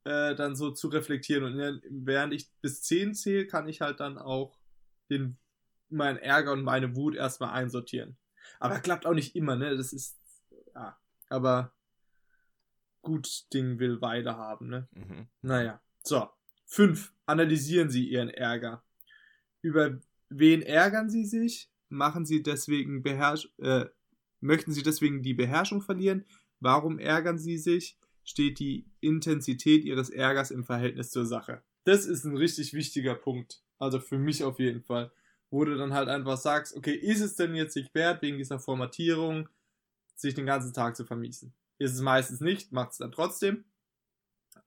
[0.06, 1.44] äh, dann so zu reflektieren.
[1.44, 4.58] Und während ich bis 10 zähle, kann ich halt dann auch
[5.10, 5.38] den,
[5.90, 8.18] meinen Ärger und meine Wut erstmal einsortieren.
[8.60, 9.76] Aber klappt auch nicht immer, ne?
[9.76, 10.18] Das ist,
[10.74, 10.98] ja,
[11.30, 11.74] aber
[13.02, 14.88] gut Ding will Weile haben, ne?
[14.92, 15.28] Mhm.
[15.42, 15.82] Naja.
[16.04, 16.30] So.
[16.66, 17.14] Fünf.
[17.26, 18.84] Analysieren Sie Ihren Ärger.
[19.62, 21.70] Über wen ärgern Sie sich?
[21.90, 23.86] Machen Sie deswegen beherrsch äh,
[24.40, 26.26] möchten Sie deswegen die Beherrschung verlieren?
[26.60, 27.98] Warum ärgern Sie sich?
[28.24, 31.64] Steht die Intensität Ihres Ärgers im Verhältnis zur Sache?
[31.86, 33.64] Das ist ein richtig wichtiger Punkt.
[33.80, 35.12] Also für mich auf jeden Fall.
[35.50, 38.60] Wo du dann halt einfach sagst, okay, ist es denn jetzt nicht wert, wegen dieser
[38.60, 39.48] Formatierung,
[40.16, 41.54] sich den ganzen Tag zu vermiesen?
[41.78, 43.64] Ist es meistens nicht, macht es dann trotzdem.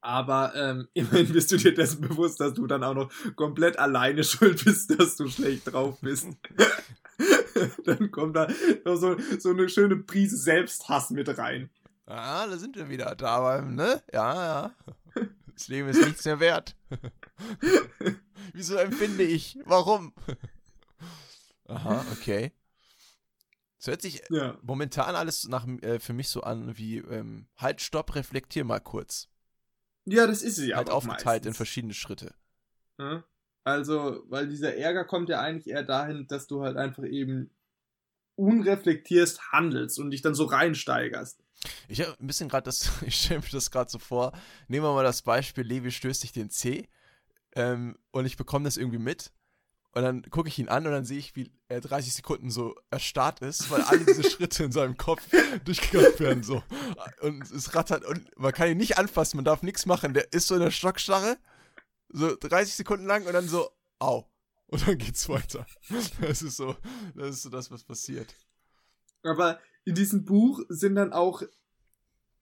[0.01, 4.25] Aber ähm, immerhin bist du dir dessen bewusst, dass du dann auch noch komplett alleine
[4.25, 6.29] schuld bist, dass du schlecht drauf bist.
[7.85, 8.49] dann kommt da
[8.85, 11.71] noch so, so eine schöne Prise Selbsthass mit rein.
[12.07, 13.15] Ah, da sind wir wieder.
[13.15, 14.03] Da ne?
[14.13, 14.75] Ja, ja.
[15.55, 16.75] Das Leben ist nichts mehr wert.
[18.53, 19.59] Wieso empfinde ich?
[19.65, 20.15] Warum?
[21.69, 22.53] Aha, okay.
[23.81, 24.59] Es hört sich ja.
[24.61, 29.30] momentan alles nach, äh, für mich so an wie ähm, halt, stopp, reflektier mal kurz.
[30.07, 30.77] Ja, das ist es ja.
[30.77, 31.47] Halt aufgeteilt meistens.
[31.47, 32.35] in verschiedene Schritte.
[33.65, 37.51] Also, weil dieser Ärger kommt ja eigentlich eher dahin, dass du halt einfach eben
[38.37, 41.43] unreflektierst handelst und dich dann so reinsteigerst.
[41.89, 44.33] Ich habe ein bisschen gerade das, ich stelle mir das gerade so vor.
[44.69, 46.89] Nehmen wir mal das Beispiel, Levi stößt sich den C
[47.55, 49.33] ähm, und ich bekomme das irgendwie mit
[49.93, 52.77] und dann gucke ich ihn an und dann sehe ich, wie er 30 Sekunden so
[52.91, 55.23] erstarrt ist, weil alle diese Schritte in seinem Kopf
[55.65, 56.43] durchgegangen werden.
[56.45, 56.63] So.
[57.23, 60.15] Und es rattert und man kann ihn nicht anfassen, man darf nichts machen.
[60.15, 61.39] Der ist so in der Stockstarre,
[62.09, 64.31] so 30 Sekunden lang und dann so, au.
[64.69, 65.67] Und dann geht's weiter.
[66.21, 66.77] Das ist so,
[67.17, 68.33] das ist so das, was passiert.
[69.25, 71.43] Aber in diesem Buch sind dann auch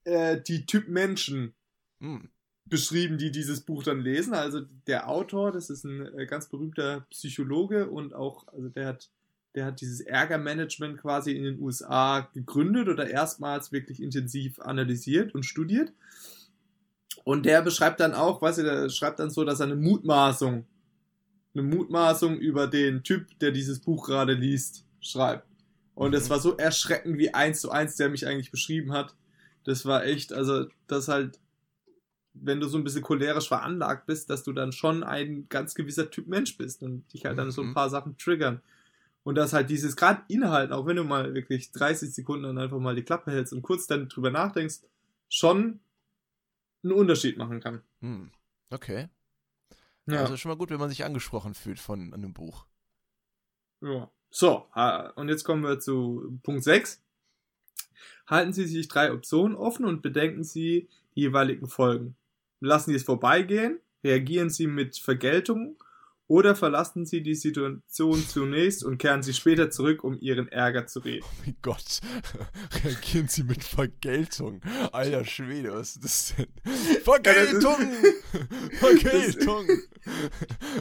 [0.03, 1.55] äh, die Typ Menschen.
[1.99, 2.29] Hm
[2.69, 4.33] beschrieben, die dieses Buch dann lesen.
[4.33, 9.09] Also der Autor, das ist ein äh, ganz berühmter Psychologe und auch, also der hat,
[9.55, 15.43] der hat dieses Ärgermanagement quasi in den USA gegründet oder erstmals wirklich intensiv analysiert und
[15.43, 15.91] studiert.
[17.23, 20.65] Und der beschreibt dann auch, weißt du, der schreibt dann so, dass er eine Mutmaßung,
[21.53, 25.47] eine Mutmaßung über den Typ, der dieses Buch gerade liest, schreibt.
[25.95, 26.29] Und es mhm.
[26.29, 29.15] war so erschreckend wie eins zu eins, der mich eigentlich beschrieben hat.
[29.65, 31.39] Das war echt, also das halt
[32.41, 36.09] wenn du so ein bisschen cholerisch veranlagt bist, dass du dann schon ein ganz gewisser
[36.09, 37.73] Typ Mensch bist und dich halt dann so ein mhm.
[37.73, 38.61] paar Sachen triggern.
[39.23, 42.79] Und dass halt dieses gerade Inhalt, auch wenn du mal wirklich 30 Sekunden dann einfach
[42.79, 44.79] mal die Klappe hältst und kurz dann drüber nachdenkst,
[45.27, 45.79] schon
[46.83, 47.81] einen Unterschied machen kann.
[48.01, 48.31] Hm.
[48.69, 49.09] Okay.
[50.05, 50.21] Ja.
[50.21, 52.65] Also schon mal gut, wenn man sich angesprochen fühlt von einem Buch.
[53.81, 54.09] Ja.
[54.31, 54.67] So,
[55.15, 57.01] und jetzt kommen wir zu Punkt 6.
[58.27, 62.15] Halten Sie sich drei Optionen offen und bedenken Sie die jeweiligen Folgen.
[62.61, 65.81] Lassen Sie es vorbeigehen, reagieren Sie mit Vergeltung
[66.29, 70.99] oder verlassen Sie die Situation zunächst und kehren Sie später zurück, um Ihren Ärger zu
[70.99, 71.25] reden.
[71.27, 72.01] Oh mein Gott,
[72.83, 74.61] reagieren Sie mit Vergeltung.
[74.91, 76.47] Alter Schwede, was ist das denn?
[77.03, 77.77] Vergeltung!
[78.73, 79.67] Vergeltung!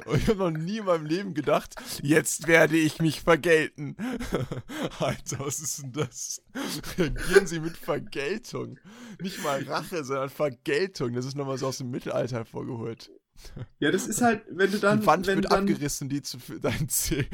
[0.05, 3.97] Und ich habe noch nie in meinem Leben gedacht, jetzt werde ich mich vergelten.
[4.99, 6.43] Alter, was ist denn das?
[6.99, 8.79] Reagieren Sie mit Vergeltung.
[9.19, 11.15] Nicht mal Rache, sondern Vergeltung.
[11.15, 13.11] Das ist nochmal so aus dem Mittelalter hervorgeholt.
[13.79, 15.01] Ja, das ist halt, wenn du dann.
[15.01, 17.27] Die Wand wird dann, abgerissen, die zu deinen Zeh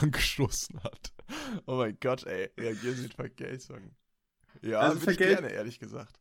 [0.00, 1.12] angestoßen hat.
[1.66, 2.50] Oh mein Gott, ey.
[2.58, 3.94] Reagieren Sie mit Vergeltung.
[4.62, 6.18] Ja, Also Vergel- ich gerne, ehrlich gesagt.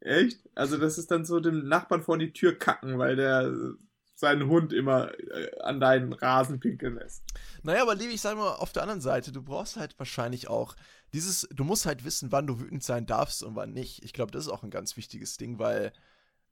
[0.00, 0.40] Echt?
[0.54, 3.72] Also, das ist dann so dem Nachbarn vor die Tür kacken, weil der äh,
[4.14, 7.22] seinen Hund immer äh, an deinen Rasen pinkeln lässt.
[7.62, 10.74] Naja, aber Levi, ich sag mal, auf der anderen Seite, du brauchst halt wahrscheinlich auch
[11.12, 14.04] dieses, du musst halt wissen, wann du wütend sein darfst und wann nicht.
[14.04, 15.92] Ich glaube, das ist auch ein ganz wichtiges Ding, weil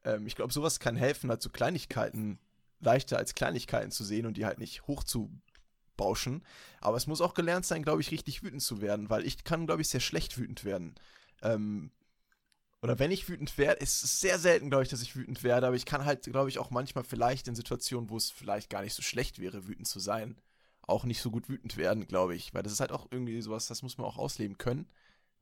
[0.04, 2.38] ähm, ich glaube, sowas kann helfen, halt so Kleinigkeiten
[2.80, 6.44] leichter als Kleinigkeiten zu sehen und die halt nicht hochzubauschen.
[6.80, 9.66] Aber es muss auch gelernt sein, glaube ich, richtig wütend zu werden, weil ich kann,
[9.66, 10.94] glaube ich, sehr schlecht wütend werden.
[11.42, 11.90] Ähm,
[12.82, 15.66] oder wenn ich wütend werde, ist es sehr selten, glaube ich, dass ich wütend werde,
[15.66, 18.82] aber ich kann halt, glaube ich, auch manchmal vielleicht in Situationen, wo es vielleicht gar
[18.82, 20.40] nicht so schlecht wäre, wütend zu sein,
[20.80, 22.54] auch nicht so gut wütend werden, glaube ich.
[22.54, 24.88] Weil das ist halt auch irgendwie sowas, das muss man auch ausleben können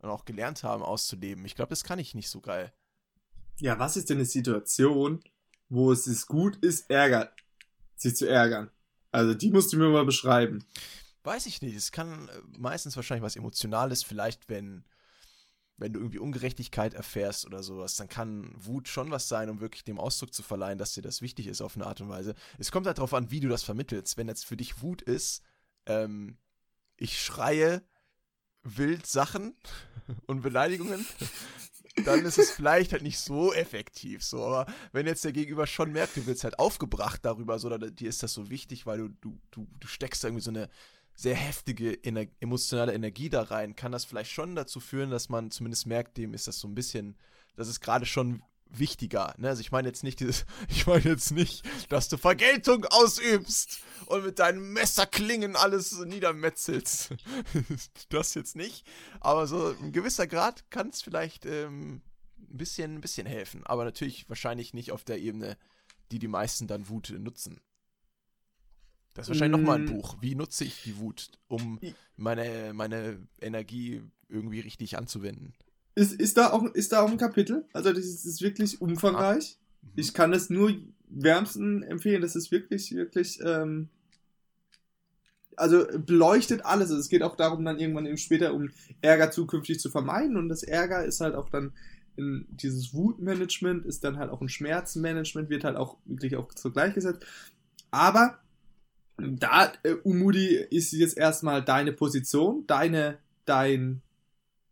[0.01, 1.45] und auch gelernt haben, auszuleben.
[1.45, 2.73] Ich glaube, das kann ich nicht so geil.
[3.61, 5.21] Ja, was ist denn eine Situation,
[5.69, 7.33] wo es ist gut ist, ärgert,
[7.97, 8.71] sich zu ärgern?
[9.11, 10.65] Also, die musst du mir mal beschreiben.
[11.25, 11.75] Weiß ich nicht.
[11.75, 14.85] Es kann äh, meistens wahrscheinlich was Emotionales, vielleicht wenn,
[15.77, 19.85] wenn du irgendwie Ungerechtigkeit erfährst oder sowas, dann kann Wut schon was sein, um wirklich
[19.85, 22.35] dem Ausdruck zu verleihen, dass dir das wichtig ist auf eine Art und Weise.
[22.59, 24.17] Es kommt halt darauf an, wie du das vermittelst.
[24.17, 25.43] Wenn jetzt für dich Wut ist,
[25.87, 26.39] ähm,
[26.97, 27.83] ich schreie
[28.63, 29.57] wild Sachen
[30.27, 31.05] und Beleidigungen,
[32.05, 34.25] dann ist es vielleicht halt nicht so effektiv.
[34.25, 37.79] So, aber wenn jetzt der Gegenüber schon merkt, du wirst halt aufgebracht darüber, so, oder
[37.91, 40.69] dir ist das so wichtig, weil du, du, du, du steckst irgendwie so eine
[41.15, 45.51] sehr heftige Ener emotionale Energie da rein, kann das vielleicht schon dazu führen, dass man
[45.51, 47.17] zumindest merkt, dem ist das so ein bisschen,
[47.57, 49.35] das ist gerade schon wichtiger.
[49.39, 49.49] Ne?
[49.49, 54.25] Also ich meine jetzt nicht dieses, ich meine jetzt nicht, dass du Vergeltung ausübst und
[54.25, 57.15] mit deinen Messerklingen alles niedermetzelst.
[58.09, 58.87] das jetzt nicht.
[59.21, 62.03] Aber so ein gewisser Grad kann es vielleicht ähm,
[62.39, 63.67] ein bisschen, ein bisschen helfen.
[63.67, 65.57] Aber natürlich wahrscheinlich nicht auf der Ebene,
[66.11, 67.61] die die meisten dann Wut nutzen.
[69.15, 69.99] Das ist wahrscheinlich nochmal ein Mm.
[69.99, 70.17] Buch.
[70.21, 71.81] Wie nutze ich die Wut, um
[72.17, 75.55] meine, meine Energie irgendwie richtig anzuwenden?
[75.99, 77.65] Ist, ist, da auch, ist da auch ein Kapitel?
[77.73, 79.59] Also, das ist, ist wirklich umfangreich.
[79.83, 79.89] Mhm.
[79.97, 80.73] Ich kann das nur
[81.09, 82.23] wärmsten empfehlen.
[82.23, 83.89] Das ist wirklich, wirklich, ähm,
[85.57, 86.91] also beleuchtet alles.
[86.91, 90.37] Also Es geht auch darum, dann irgendwann eben später um Ärger zukünftig zu vermeiden.
[90.37, 91.73] Und das Ärger ist halt auch dann
[92.15, 96.71] in dieses Wutmanagement, ist dann halt auch ein Schmerzmanagement, wird halt auch wirklich auch so
[96.71, 97.27] gleichgesetzt.
[97.91, 98.39] Aber
[99.17, 104.03] da, äh, Umudi, ist jetzt erstmal deine Position, deine, dein,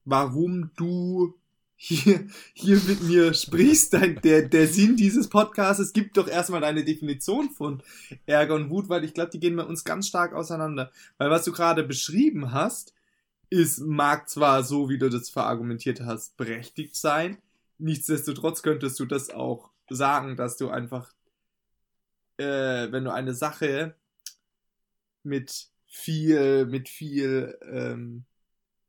[0.06, 1.34] warum du
[1.74, 6.84] hier, hier mit mir sprichst, dein, der, der Sinn dieses Podcasts, gibt doch erstmal deine
[6.84, 7.82] Definition von
[8.24, 10.90] Ärger und Wut, weil ich glaube, die gehen bei uns ganz stark auseinander.
[11.18, 12.94] Weil was du gerade beschrieben hast,
[13.50, 17.36] ist, mag zwar so, wie du das verargumentiert hast, berechtigt sein,
[17.78, 21.12] nichtsdestotrotz könntest du das auch sagen, dass du einfach,
[22.38, 23.94] äh, wenn du eine Sache
[25.22, 28.24] mit viel, mit viel ähm,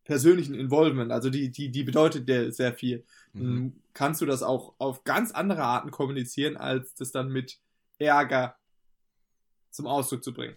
[0.08, 3.74] persönlichen Involvement, also die, die, die bedeutet dir sehr viel, Mhm.
[3.94, 7.60] kannst du das auch auf ganz andere Arten kommunizieren, als das dann mit
[8.00, 8.56] Ärger
[9.70, 10.56] zum Ausdruck zu bringen.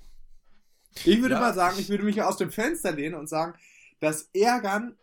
[1.05, 3.59] Ich würde Ja, mal sagen, ich- würde mich aus dem Fenster lehnen und sagen,
[3.99, 4.97] das Ärgern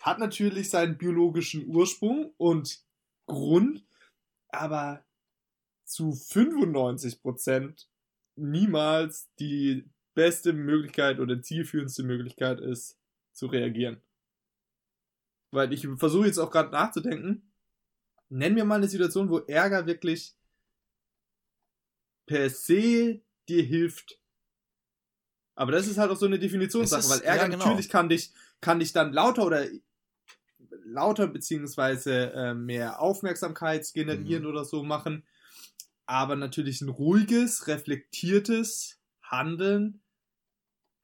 [0.00, 2.82] hat natürlich seinen biologischen Ursprung und
[3.26, 3.84] Grund,
[4.48, 5.04] aber
[5.84, 7.88] zu 95%
[8.36, 12.96] niemals die beste Möglichkeit oder zielführendste Möglichkeit ist,
[13.32, 14.00] zu reagieren.
[15.50, 17.52] Weil ich versuche jetzt auch gerade nachzudenken.
[18.28, 20.34] Nenn mir mal eine Situation, wo Ärger wirklich
[22.26, 24.18] per se dir hilft.
[25.54, 27.66] Aber das ist halt auch so eine Definitionssache, ist- weil Ärger ja, genau.
[27.66, 29.66] natürlich kann dich, kann dich dann lauter oder
[30.84, 34.48] lauter beziehungsweise äh, mehr Aufmerksamkeit generieren Mhm.
[34.48, 35.24] oder so machen.
[36.06, 40.01] Aber natürlich ein ruhiges, reflektiertes Handeln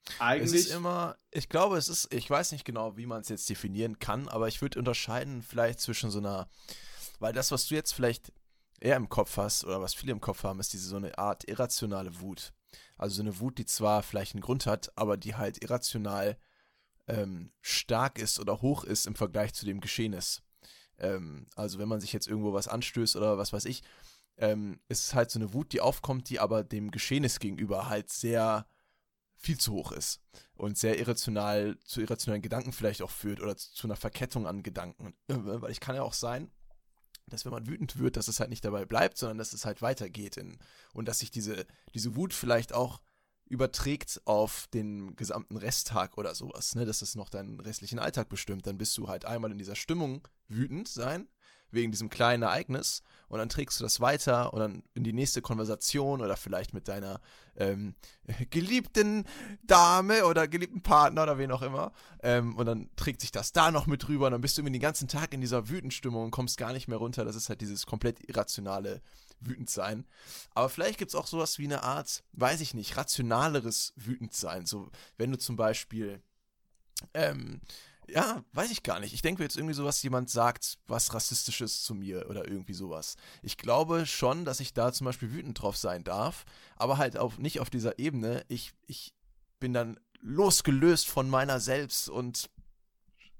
[0.08, 3.28] Es eigentlich ist immer, ich glaube, es ist, ich weiß nicht genau, wie man es
[3.28, 6.48] jetzt definieren kann, aber ich würde unterscheiden vielleicht zwischen so einer,
[7.18, 8.32] weil das, was du jetzt vielleicht
[8.80, 11.44] eher im Kopf hast oder was viele im Kopf haben, ist diese so eine Art
[11.48, 12.52] irrationale Wut.
[12.96, 16.38] Also so eine Wut, die zwar vielleicht einen Grund hat, aber die halt irrational
[17.06, 20.42] ähm, stark ist oder hoch ist im Vergleich zu dem Geschehnis.
[20.98, 23.82] Ähm, also wenn man sich jetzt irgendwo was anstößt oder was weiß ich,
[24.36, 28.10] ähm, ist es halt so eine Wut, die aufkommt, die aber dem Geschehnis gegenüber halt
[28.10, 28.66] sehr
[29.38, 30.20] viel zu hoch ist
[30.54, 35.14] und sehr irrational zu irrationalen Gedanken vielleicht auch führt oder zu, einer Verkettung an Gedanken.
[35.28, 36.50] Weil ich kann ja auch sein,
[37.26, 39.80] dass wenn man wütend wird, dass es halt nicht dabei bleibt, sondern dass es halt
[39.80, 40.58] weitergeht in,
[40.92, 43.00] und dass sich diese, diese Wut vielleicht auch
[43.46, 48.66] überträgt auf den gesamten Resttag oder sowas, ne, dass es noch deinen restlichen Alltag bestimmt,
[48.66, 51.28] dann bist du halt einmal in dieser Stimmung wütend sein
[51.70, 55.42] wegen diesem kleinen Ereignis und dann trägst du das weiter und dann in die nächste
[55.42, 57.20] Konversation oder vielleicht mit deiner
[57.56, 57.94] ähm,
[58.50, 59.24] geliebten
[59.62, 63.70] Dame oder geliebten Partner oder wen auch immer ähm, und dann trägt sich das da
[63.70, 66.30] noch mit rüber und dann bist du irgendwie den ganzen Tag in dieser Wütendstimmung und
[66.30, 67.24] kommst gar nicht mehr runter.
[67.24, 69.02] Das ist halt dieses komplett irrationale
[69.40, 70.06] Wütendsein.
[70.54, 74.66] Aber vielleicht gibt es auch sowas wie eine Art, weiß ich nicht, rationaleres Wütendsein.
[74.66, 76.22] So, wenn du zum Beispiel
[77.14, 77.60] ähm,
[78.08, 79.12] ja, weiß ich gar nicht.
[79.12, 83.16] Ich denke jetzt irgendwie sowas, jemand sagt was Rassistisches zu mir oder irgendwie sowas.
[83.42, 86.44] Ich glaube schon, dass ich da zum Beispiel wütend drauf sein darf,
[86.76, 88.44] aber halt auf, nicht auf dieser Ebene.
[88.48, 89.14] Ich, ich
[89.60, 92.50] bin dann losgelöst von meiner selbst und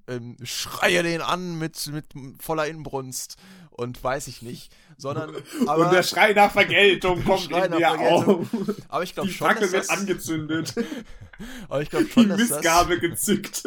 [0.08, 2.06] ähm, schreie den an mit, mit
[2.40, 3.36] voller Inbrunst
[3.78, 8.46] und weiß ich nicht, sondern aber, und der Schrei nach Vergeltung kommt in mir auf.
[8.88, 10.74] Aber ich glaube schon, Die Fackel wird angezündet.
[11.68, 13.62] aber ich glaube schon, Die Missgabe gezückt.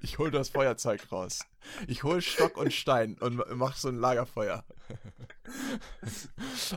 [0.00, 1.40] Ich hol das Feuerzeug raus.
[1.86, 4.64] Ich hol Stock und Stein und mach so ein Lagerfeuer.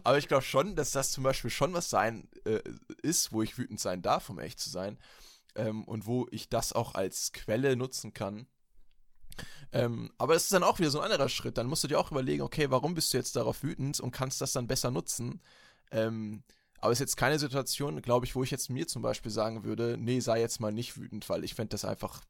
[0.04, 2.60] Aber ich glaube schon, dass das zum Beispiel schon was sein äh,
[3.02, 5.00] ist, wo ich wütend sein darf, um echt zu sein.
[5.56, 8.46] Ähm, und wo ich das auch als Quelle nutzen kann.
[9.72, 11.58] Ähm, aber es ist dann auch wieder so ein anderer Schritt.
[11.58, 14.42] Dann musst du dir auch überlegen, okay, warum bist du jetzt darauf wütend und kannst
[14.42, 15.42] das dann besser nutzen.
[15.92, 16.44] Ähm,
[16.80, 19.64] aber es ist jetzt keine Situation, glaube ich, wo ich jetzt mir zum Beispiel sagen
[19.64, 22.22] würde, nee, sei jetzt mal nicht wütend, weil ich fände das einfach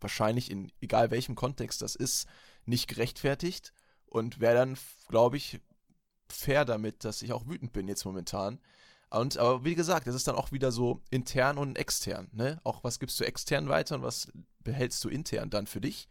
[0.00, 2.26] wahrscheinlich in egal welchem Kontext das ist,
[2.64, 3.72] nicht gerechtfertigt
[4.06, 4.76] und wäre dann,
[5.08, 5.60] glaube ich,
[6.28, 8.60] fair damit, dass ich auch wütend bin jetzt momentan.
[9.10, 12.28] Und aber wie gesagt, das ist dann auch wieder so intern und extern.
[12.32, 12.60] Ne?
[12.62, 16.08] Auch was gibst du extern weiter und was behältst du intern dann für dich?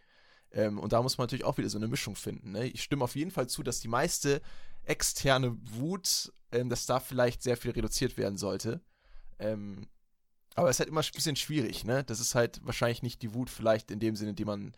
[0.52, 2.52] Ähm, und da muss man natürlich auch wieder so eine Mischung finden.
[2.52, 2.68] Ne?
[2.68, 4.42] Ich stimme auf jeden Fall zu, dass die meiste
[4.84, 8.82] externe Wut, ähm, dass da vielleicht sehr viel reduziert werden sollte.
[9.38, 9.88] Ähm,
[10.56, 12.04] aber es ist halt immer ein bisschen schwierig, ne?
[12.04, 14.76] Das ist halt wahrscheinlich nicht die Wut vielleicht in dem Sinne, die man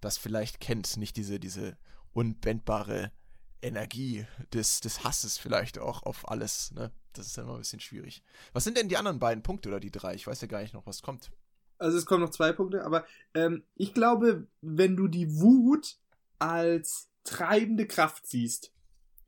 [0.00, 0.96] das vielleicht kennt.
[0.98, 1.76] Nicht diese, diese
[2.12, 3.10] unbändbare
[3.62, 6.92] Energie des, des Hasses vielleicht auch auf alles, ne?
[7.12, 8.22] Das ist dann immer ein bisschen schwierig.
[8.52, 10.14] Was sind denn die anderen beiden Punkte oder die drei?
[10.14, 11.32] Ich weiß ja gar nicht noch, was kommt.
[11.80, 15.96] Also es kommen noch zwei Punkte, aber ähm, ich glaube, wenn du die Wut
[16.38, 18.72] als treibende Kraft siehst,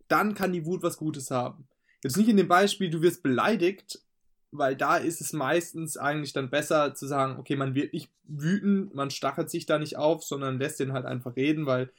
[0.09, 1.67] dann kann die Wut was Gutes haben.
[2.03, 4.03] Jetzt nicht in dem Beispiel, du wirst beleidigt
[4.53, 8.95] weil da ist es meistens eigentlich dann besser zu sagen, okay, man wird nicht wütend,
[8.95, 11.91] man stachelt sich da nicht auf, sondern lässt den halt einfach reden, weil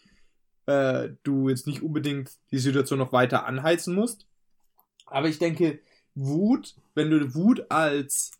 [0.67, 4.27] äh, du jetzt nicht unbedingt die Situation noch weiter anheizen musst.
[5.07, 5.79] Aber ich denke,
[6.13, 8.31] Wut, wenn du Wut als,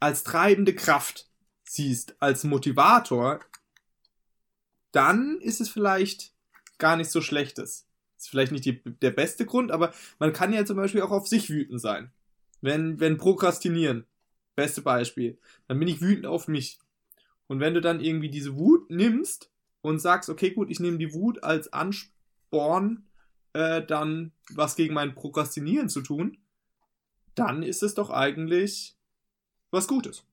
[0.00, 1.26] als treibende Kraft
[1.68, 3.40] siehst, als Motivator,
[4.92, 6.32] dann ist es vielleicht
[6.78, 7.86] gar nicht so schlechtes.
[8.16, 11.28] Ist vielleicht nicht die, der beste Grund, aber man kann ja zum Beispiel auch auf
[11.28, 12.10] sich wütend sein.
[12.62, 14.06] Wenn, wenn Prokrastinieren,
[14.54, 16.78] beste Beispiel, dann bin ich wütend auf mich.
[17.46, 19.50] Und wenn du dann irgendwie diese Wut nimmst
[19.82, 23.06] und sagst, okay, gut, ich nehme die Wut als Ansporn,
[23.52, 26.38] äh, dann was gegen mein Prokrastinieren zu tun,
[27.34, 28.96] dann ist es doch eigentlich
[29.70, 30.24] was Gutes.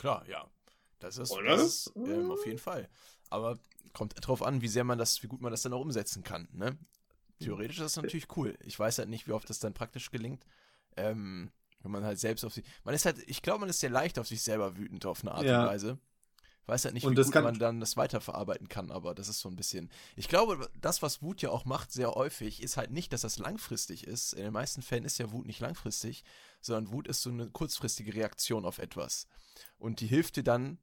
[0.00, 0.48] Klar, ja.
[0.98, 2.88] Das ist, das ähm, auf jeden Fall.
[3.28, 3.58] Aber
[3.92, 6.48] kommt drauf an, wie sehr man das, wie gut man das dann auch umsetzen kann.
[6.52, 6.78] Ne?
[7.38, 8.56] Theoretisch ist das natürlich cool.
[8.64, 10.46] Ich weiß halt nicht, wie oft das dann praktisch gelingt.
[10.96, 11.50] Ähm,
[11.82, 12.64] wenn man halt selbst auf sich.
[12.84, 15.32] Man ist halt, ich glaube, man ist sehr leicht auf sich selber wütend auf eine
[15.32, 15.62] Art ja.
[15.62, 15.98] und Weise.
[16.70, 19.40] Ich weiß halt nicht, und wie gut man dann das weiterverarbeiten kann, aber das ist
[19.40, 19.90] so ein bisschen.
[20.14, 23.38] Ich glaube, das, was Wut ja auch macht, sehr häufig, ist halt nicht, dass das
[23.38, 24.34] langfristig ist.
[24.34, 26.22] In den meisten Fällen ist ja Wut nicht langfristig,
[26.60, 29.26] sondern Wut ist so eine kurzfristige Reaktion auf etwas.
[29.78, 30.78] Und die hilft dir dann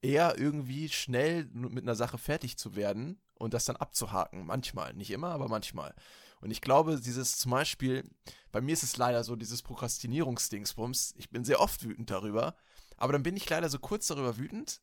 [0.00, 4.46] eher irgendwie schnell mit einer Sache fertig zu werden und das dann abzuhaken.
[4.46, 5.94] Manchmal, nicht immer, aber manchmal.
[6.40, 8.08] Und ich glaube, dieses zum Beispiel,
[8.50, 12.56] bei mir ist es leider so, dieses Prokrastinierungsdingsbums, ich bin sehr oft wütend darüber,
[12.96, 14.80] aber dann bin ich leider so kurz darüber wütend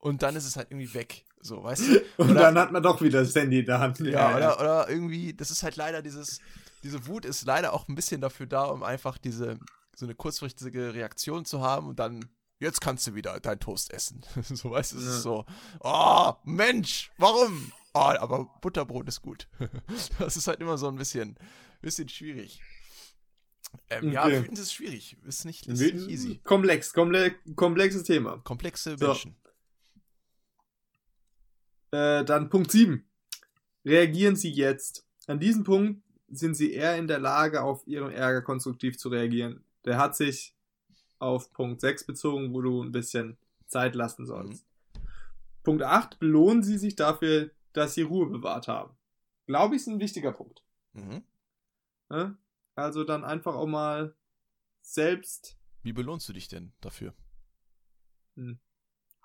[0.00, 1.24] und dann ist es halt irgendwie weg.
[1.42, 2.02] So, weißt du?
[2.18, 3.98] Und oder, dann hat man doch wieder das Handy in der Hand.
[4.00, 6.40] Ja, ja, Oder, oder irgendwie, das ist halt leider dieses,
[6.82, 9.58] diese Wut ist leider auch ein bisschen dafür da, um einfach diese,
[9.96, 12.26] so eine kurzfristige Reaktion zu haben und dann
[12.58, 14.22] jetzt kannst du wieder dein Toast essen.
[14.42, 15.10] so weißt du, es ja.
[15.10, 15.46] ist so,
[15.80, 17.72] oh, Mensch, warum?
[17.94, 19.48] Oh, aber Butterbrot ist gut.
[20.18, 21.36] das ist halt immer so ein bisschen,
[21.80, 22.60] bisschen schwierig.
[23.88, 24.42] Ähm, ja, Okay.
[24.42, 25.16] wütend ist schwierig.
[25.24, 26.40] Ist nicht, ist nicht easy.
[26.44, 28.38] Komplex, komple komplexes Thema.
[28.44, 28.96] Komplexe.
[28.98, 29.36] Menschen.
[31.92, 33.04] Äh, dann Punkt 7.
[33.84, 35.06] Reagieren Sie jetzt.
[35.26, 39.64] An diesem Punkt sind Sie eher in der Lage, auf Ihren Ärger konstruktiv zu reagieren.
[39.84, 40.54] Der hat sich
[41.18, 44.66] auf Punkt 6 bezogen, wo du ein bisschen Zeit lassen sollst.
[45.62, 46.18] Punkt 8.
[46.18, 48.96] Belohnen Sie sich dafür, dass Sie Ruhe bewahrt haben.
[49.46, 50.62] Glaube ich, ist ein wichtiger Punkt.
[50.92, 51.22] Mhm.
[52.08, 52.38] Ne?
[52.74, 54.14] Also dann einfach auch mal
[54.80, 57.14] selbst Wie belohnst du dich denn dafür?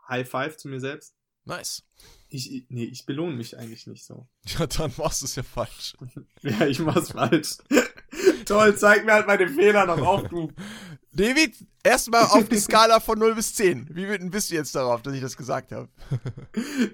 [0.08, 1.16] High Five zu mir selbst.
[1.46, 1.84] Nice.
[2.28, 4.28] Ich, nee, ich belohne mich eigentlich nicht so.
[4.60, 5.96] Ja, dann machst du es ja falsch.
[6.42, 7.58] Ja, ich mach's falsch.
[8.46, 10.52] Toll, zeig mir halt meine Fehler noch auf, du.
[11.14, 13.96] David, erstmal auf die Skala von 0 bis 10.
[13.96, 15.90] Wie wütend bist du jetzt darauf, dass ich das gesagt habe?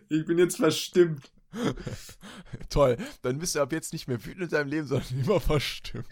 [0.09, 1.31] Ich bin jetzt verstimmt.
[2.69, 2.97] Toll.
[3.21, 6.05] Dann bist du ab jetzt nicht mehr wütend in deinem Leben, sondern immer verstimmt.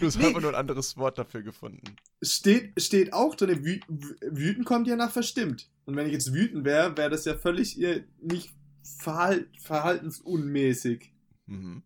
[0.00, 0.26] Du hast Nee.
[0.26, 1.96] einfach nur ein anderes Wort dafür gefunden.
[2.22, 5.70] Steht, steht auch drin, wü wü- wütend kommt ja nach verstimmt.
[5.84, 8.50] Und wenn ich jetzt wütend wäre, wäre das ja völlig äh, nicht
[8.82, 11.12] verhal verhaltensunmäßig.
[11.46, 11.82] Mhm.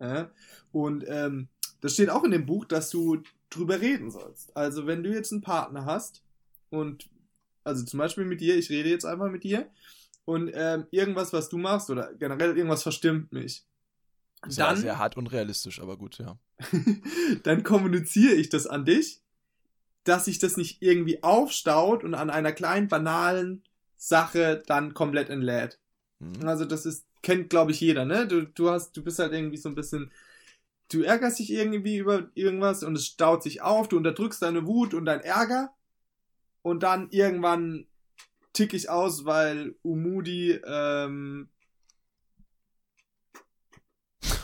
[0.00, 0.30] Ja?
[0.72, 1.48] Und ähm,
[1.80, 4.56] das steht auch in dem Buch, dass du drüber reden sollst.
[4.56, 6.22] Also wenn du jetzt einen Partner hast
[6.70, 7.08] und
[7.62, 9.70] also zum Beispiel mit dir, ich rede jetzt einfach mit dir
[10.24, 13.64] und ähm, irgendwas, was du machst oder generell irgendwas verstimmt mich,
[14.48, 16.38] Ja dann, sehr hart unrealistisch, aber gut, ja.
[17.42, 19.20] dann kommuniziere ich das an dich,
[20.04, 23.62] dass sich das nicht irgendwie aufstaut und an einer kleinen banalen
[23.96, 25.78] Sache dann komplett entlädt.
[26.18, 26.46] Mhm.
[26.46, 28.26] Also das ist, kennt glaube ich jeder, ne?
[28.26, 30.10] Du, du hast, du bist halt irgendwie so ein bisschen,
[30.90, 34.94] du ärgerst dich irgendwie über irgendwas und es staut sich auf, du unterdrückst deine Wut
[34.94, 35.72] und dein Ärger
[36.62, 37.86] und dann irgendwann
[38.52, 41.48] tick ich aus, weil Umudi ähm,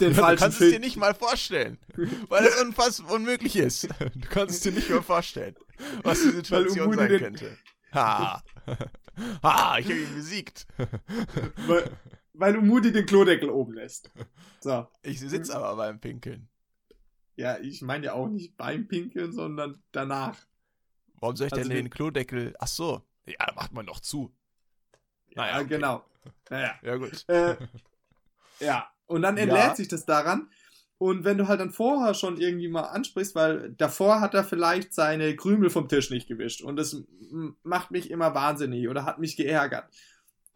[0.01, 0.83] den du falschen kannst es dir Film.
[0.83, 1.79] nicht mal vorstellen,
[2.29, 3.89] weil es unfass unmöglich ist.
[4.15, 5.57] Du kannst es dir nicht mal vorstellen,
[6.03, 7.57] was die Situation sein könnte.
[7.95, 8.43] Ha!
[9.43, 10.67] Ha, ich habe ihn besiegt.
[11.67, 11.91] weil,
[12.33, 14.11] weil Umudi den Klodeckel oben lässt.
[14.61, 14.87] So.
[15.03, 16.49] Ich sitze aber beim Pinkeln.
[17.37, 20.39] Ja, ich meine ja auch nicht beim Pinkeln, sondern danach.
[21.15, 22.55] Warum soll ich Also denn den Klodeckel...
[22.59, 23.03] Ach so.
[23.27, 24.35] Ja, da macht man doch zu.
[25.35, 25.69] Naja, Ja, okay.
[25.69, 26.05] genau.
[26.49, 26.79] Naja.
[26.83, 27.29] Ja, gut.
[27.29, 27.57] Äh,
[28.61, 29.42] ja, und dann Ja.
[29.44, 30.49] entlädt sich das daran.
[30.99, 34.92] Und wenn du halt dann vorher schon irgendwie mal ansprichst, weil davor hat er vielleicht
[34.92, 37.03] seine Krümel vom Tisch nicht gewischt und das
[37.62, 39.88] macht mich immer wahnsinnig oder hat mich geärgert.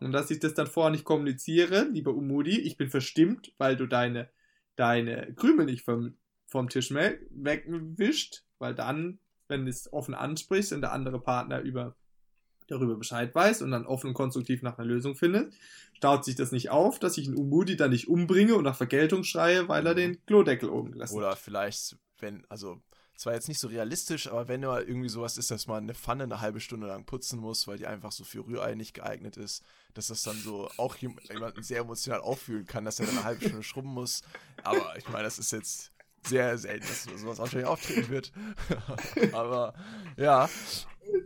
[0.01, 3.87] Und dass ich das dann vorher nicht kommuniziere, lieber Umudi, ich bin verstimmt, weil du
[3.87, 4.29] deine,
[4.77, 6.15] deine Krümel nicht vom,
[6.47, 11.97] vom Tisch wegwischt, weil dann, wenn du es offen ansprichst und der andere Partner über,
[12.67, 15.55] darüber Bescheid weiß und dann offen und konstruktiv nach einer Lösung findet,
[15.95, 19.25] staut sich das nicht auf, dass ich einen Umudi dann nicht umbringe und nach Vergeltung
[19.25, 21.19] schreie, weil er den Klodeckel oben gelassen hat.
[21.19, 22.81] Oder vielleicht, wenn, also,
[23.17, 26.25] zwar jetzt nicht so realistisch, aber wenn mal irgendwie sowas ist, dass man eine Pfanne
[26.25, 29.63] eine halbe Stunde lang putzen muss, weil die einfach so für Rührei nicht geeignet ist,
[29.95, 33.25] dass das dann so auch jem- jemanden sehr emotional auffühlen kann, dass er dann eine
[33.25, 34.23] halbe Stunde schrubben muss.
[34.65, 35.93] Aber ich meine, das ist jetzt
[36.27, 38.33] sehr selten, dass sowas wahrscheinlich auftreten wird.
[39.33, 39.75] aber
[40.17, 40.49] ja.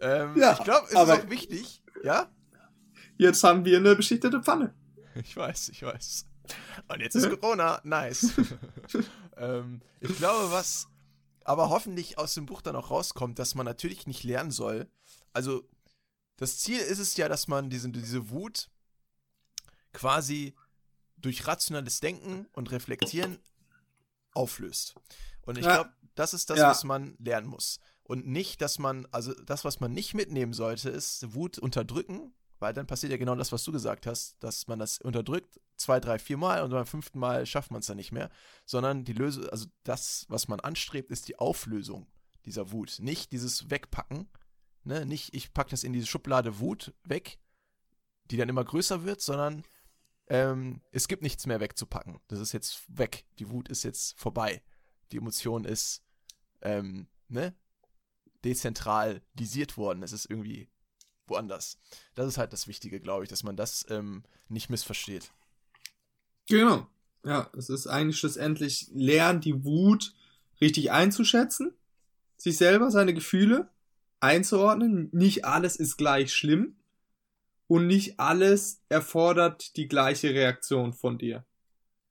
[0.00, 2.30] Ähm, Ja, ich glaube, es ist auch wichtig, ja?
[3.16, 4.74] Jetzt haben wir eine beschichtete Pfanne.
[5.14, 6.26] Ich weiß, ich weiß.
[6.86, 8.32] Und jetzt ist Corona, nice.
[9.36, 10.86] ähm, ich glaube, was
[11.44, 14.86] aber hoffentlich aus dem Buch dann auch rauskommt, dass man natürlich nicht lernen soll.
[15.32, 15.68] Also,
[16.36, 18.68] das Ziel ist es ja, dass man diese, diese Wut
[19.92, 20.54] quasi
[21.16, 23.38] durch rationales Denken und Reflektieren
[24.34, 24.94] auflöst.
[25.42, 25.74] Und ich Ja.
[25.74, 26.70] glaube, das ist das, Ja.
[26.70, 27.80] was man lernen muss.
[28.08, 32.72] Und nicht, dass man, also das, was man nicht mitnehmen sollte, ist Wut unterdrücken, weil
[32.72, 36.18] dann passiert ja genau das, was du gesagt hast, dass man das unterdrückt, zwei, drei,
[36.18, 38.30] vier Mal und beim fünften Mal schafft man es dann nicht mehr,
[38.64, 42.06] sondern die Lösung, also das, was man anstrebt, ist die Auflösung
[42.46, 44.26] dieser Wut, nicht dieses Wegpacken,
[44.84, 47.38] ne, nicht ich packe das in diese Schublade Wut weg,
[48.30, 49.64] die dann immer größer wird, sondern
[50.28, 52.20] ähm, es gibt nichts mehr wegzupacken.
[52.28, 53.26] Das ist jetzt weg.
[53.38, 54.62] Die Wut ist jetzt vorbei.
[55.12, 56.02] Die Emotion ist
[56.62, 57.54] ähm, ne,
[58.48, 60.02] dezentralisiert worden.
[60.02, 60.68] Es ist irgendwie
[61.26, 61.78] woanders.
[62.14, 65.30] Das ist halt das Wichtige, glaube ich, dass man das ähm, nicht missversteht.
[66.49, 66.86] Genau.
[67.24, 70.14] Ja, es ist eigentlich schlussendlich lernen, die Wut
[70.62, 71.74] richtig einzuschätzen,
[72.38, 73.68] sich selber, seine Gefühle
[74.20, 75.11] einzuordnen.
[75.12, 76.76] Nicht alles ist gleich schlimm
[77.66, 81.44] und nicht alles erfordert die gleiche Reaktion von dir.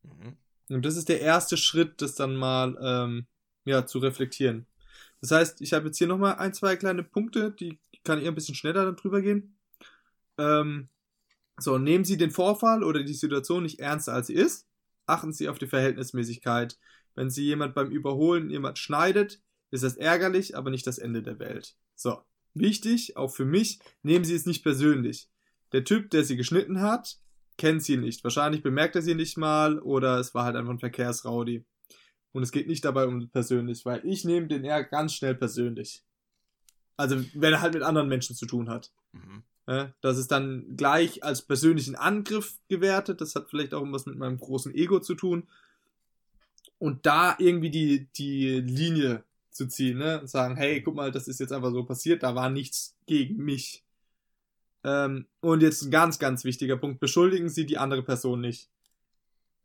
[0.03, 0.37] Mhm.
[0.69, 3.25] Und das ist der erste Schritt, das dann mal ähm,
[3.65, 4.67] ja zu reflektieren.
[5.21, 8.35] Das heißt, ich habe jetzt hier nochmal ein, zwei kleine Punkte, die kann ich ein
[8.35, 9.57] bisschen schneller dann drüber gehen.
[10.37, 10.89] Ähm,
[11.59, 14.67] so, nehmen Sie den Vorfall oder die Situation nicht ernster als sie ist.
[15.07, 16.77] Achten Sie auf die Verhältnismäßigkeit.
[17.15, 19.41] Wenn sie jemand beim Überholen jemand schneidet,
[19.71, 21.75] ist das ärgerlich, aber nicht das Ende der Welt.
[21.95, 22.21] So.
[22.53, 25.29] Wichtig, auch für mich, nehmen Sie es nicht persönlich.
[25.73, 27.19] Der Typ, der sie geschnitten hat,
[27.57, 28.23] kennt sie nicht.
[28.23, 31.65] Wahrscheinlich bemerkt er sie nicht mal oder es war halt einfach ein Verkehrsraudi.
[32.33, 36.03] Und es geht nicht dabei um persönlich, weil ich nehme den eher ganz schnell persönlich.
[36.95, 38.91] Also, wenn er halt mit anderen Menschen zu tun hat.
[39.11, 39.43] Mhm.
[39.67, 43.19] Ja, das ist dann gleich als persönlichen Angriff gewertet.
[43.19, 45.47] Das hat vielleicht auch was mit meinem großen Ego zu tun.
[46.79, 50.21] Und da irgendwie die, die Linie zu ziehen, ne?
[50.21, 53.43] Und sagen, hey, guck mal, das ist jetzt einfach so passiert, da war nichts gegen
[53.43, 53.83] mich.
[54.83, 58.69] Ähm, und jetzt ein ganz, ganz wichtiger Punkt, beschuldigen Sie die andere Person nicht.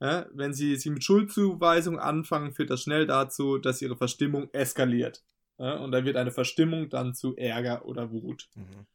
[0.02, 5.22] Ja, wenn Sie sie mit Schuldzuweisung anfangen, führt das schnell dazu, dass Ihre Verstimmung eskaliert.
[5.58, 8.48] Ja, und da wird eine Verstimmung dann zu Ärger oder Wut.
[8.56, 8.86] Mhm.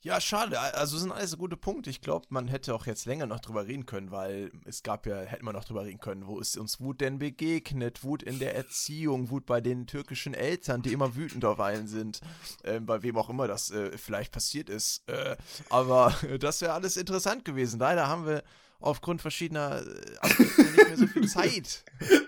[0.00, 0.58] Ja, schade.
[0.60, 1.90] Also sind alles gute Punkte.
[1.90, 5.20] Ich glaube, man hätte auch jetzt länger noch drüber reden können, weil es gab ja,
[5.20, 8.02] hätte man noch drüber reden können, wo ist uns Wut denn begegnet?
[8.02, 12.20] Wut in der Erziehung, Wut bei den türkischen Eltern, die immer wütend auf einen sind,
[12.64, 15.08] äh, bei wem auch immer das äh, vielleicht passiert ist.
[15.08, 15.36] Äh,
[15.70, 17.78] aber das wäre alles interessant gewesen.
[17.78, 18.42] Leider haben wir
[18.80, 21.84] aufgrund verschiedener äh, Aspekte nicht mehr so viel Zeit.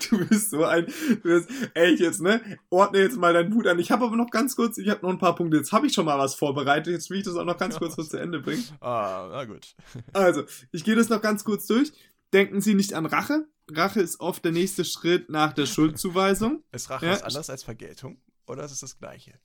[0.09, 2.40] Du bist so ein, du bist, ey, jetzt, ne,
[2.70, 3.78] ordne jetzt mal deinen Wut an.
[3.78, 5.57] Ich habe aber noch ganz kurz, ich habe noch ein paar Punkte.
[5.59, 6.92] Jetzt habe ich schon mal was vorbereitet.
[6.92, 8.64] Jetzt will ich das auch noch ganz kurz was zu Ende bringen.
[8.80, 9.74] Ah, na gut.
[10.12, 11.92] Also, ich gehe das noch ganz kurz durch.
[12.32, 13.46] Denken Sie nicht an Rache.
[13.70, 16.62] Rache ist oft der nächste Schritt nach der Schuldzuweisung.
[16.72, 17.12] Ist Rache ja.
[17.12, 18.20] was anderes als Vergeltung?
[18.46, 19.38] Oder ist es das Gleiche?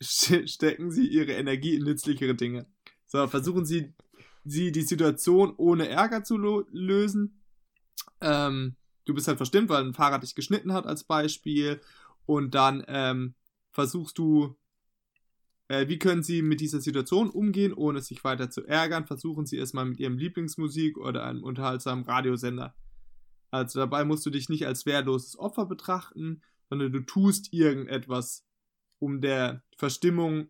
[0.00, 2.66] Stecken Sie Ihre Energie in nützlichere Dinge.
[3.06, 3.92] So, versuchen Sie
[4.44, 7.40] sie die Situation ohne Ärger zu lösen.
[8.20, 11.80] Ähm, du bist halt verstimmt, weil ein Fahrrad dich geschnitten hat als Beispiel.
[12.26, 13.34] Und dann ähm,
[13.70, 14.56] versuchst du,
[15.68, 19.06] äh, wie können sie mit dieser Situation umgehen, ohne sich weiter zu ärgern.
[19.06, 22.74] Versuchen sie erstmal mit ihrem Lieblingsmusik oder einem unterhaltsamen Radiosender.
[23.50, 28.44] Also dabei musst du dich nicht als wehrloses Opfer betrachten, sondern du tust irgendetwas,
[28.98, 30.48] um der Verstimmung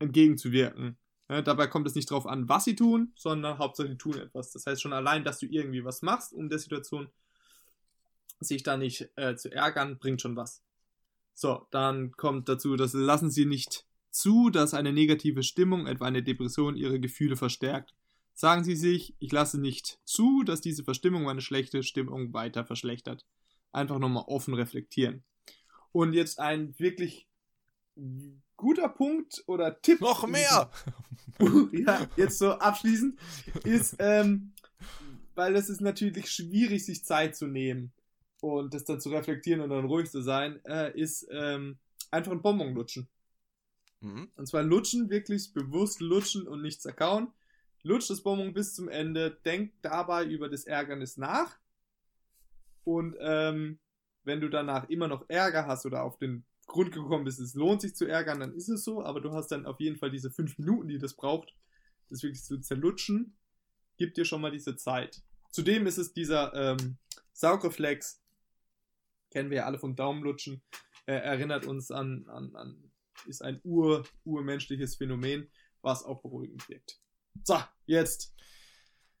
[0.00, 0.96] entgegenzuwirken.
[1.30, 4.50] Ja, dabei kommt es nicht darauf an, was sie tun, sondern hauptsächlich tun etwas.
[4.50, 7.08] Das heißt schon allein, dass du irgendwie was machst, um der Situation
[8.40, 10.64] sich da nicht äh, zu ärgern, bringt schon was.
[11.32, 16.24] So, dann kommt dazu, dass lassen sie nicht zu, dass eine negative Stimmung, etwa eine
[16.24, 17.94] Depression, ihre Gefühle verstärkt.
[18.34, 23.24] Sagen sie sich, ich lasse nicht zu, dass diese Verstimmung meine schlechte Stimmung weiter verschlechtert.
[23.70, 25.22] Einfach nochmal offen reflektieren.
[25.92, 27.28] Und jetzt ein wirklich
[28.60, 30.00] guter Punkt oder Tipp.
[30.00, 30.70] Noch mehr!
[31.72, 33.18] ja, jetzt so abschließend,
[33.64, 34.52] ist, ähm,
[35.34, 37.92] weil es ist natürlich schwierig, sich Zeit zu nehmen
[38.40, 41.78] und das dann zu reflektieren und dann ruhig zu sein, äh, ist ähm,
[42.10, 43.08] einfach ein Bonbon lutschen.
[44.00, 44.30] Mhm.
[44.36, 47.32] Und zwar lutschen, wirklich bewusst lutschen und nicht zerkauen.
[47.82, 51.56] Lutscht das Bonbon bis zum Ende, denkt dabei über das Ärgernis nach.
[52.84, 53.78] Und ähm,
[54.24, 57.80] wenn du danach immer noch Ärger hast oder auf den Grund gekommen bist, es lohnt
[57.80, 60.30] sich zu ärgern, dann ist es so, aber du hast dann auf jeden Fall diese
[60.30, 61.52] fünf Minuten, die das braucht,
[62.08, 63.36] das wirklich zu zerlutschen,
[63.96, 65.22] gibt dir schon mal diese Zeit.
[65.50, 66.96] Zudem ist es dieser ähm,
[67.32, 68.22] Saugreflex,
[69.30, 70.62] kennen wir ja alle vom Daumenlutschen,
[71.06, 72.92] äh, erinnert uns an, an, an,
[73.26, 75.50] ist ein ur, urmenschliches Phänomen,
[75.82, 77.00] was auch beruhigend wirkt.
[77.42, 78.32] So, jetzt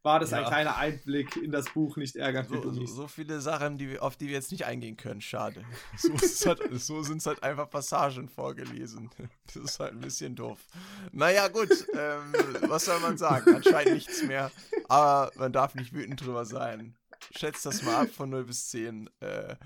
[0.02, 0.38] war das ja.
[0.38, 4.02] ein kleiner Einblick in das Buch Nicht ärgern so, so, so, viele Sachen, die wir,
[4.02, 5.20] auf die wir jetzt nicht eingehen können.
[5.20, 5.64] Schade.
[5.96, 9.10] So, halt, so sind es halt einfach Passagen vorgelesen.
[9.46, 10.60] Das ist halt ein bisschen doof.
[11.10, 11.70] Naja, gut.
[11.92, 12.32] Ähm,
[12.68, 13.56] was soll man sagen?
[13.56, 14.52] Anscheinend nichts mehr.
[14.88, 16.94] Aber man darf nicht wütend drüber sein.
[17.36, 19.10] Schätzt das mal ab von 0 bis 10.
[19.18, 19.56] Äh,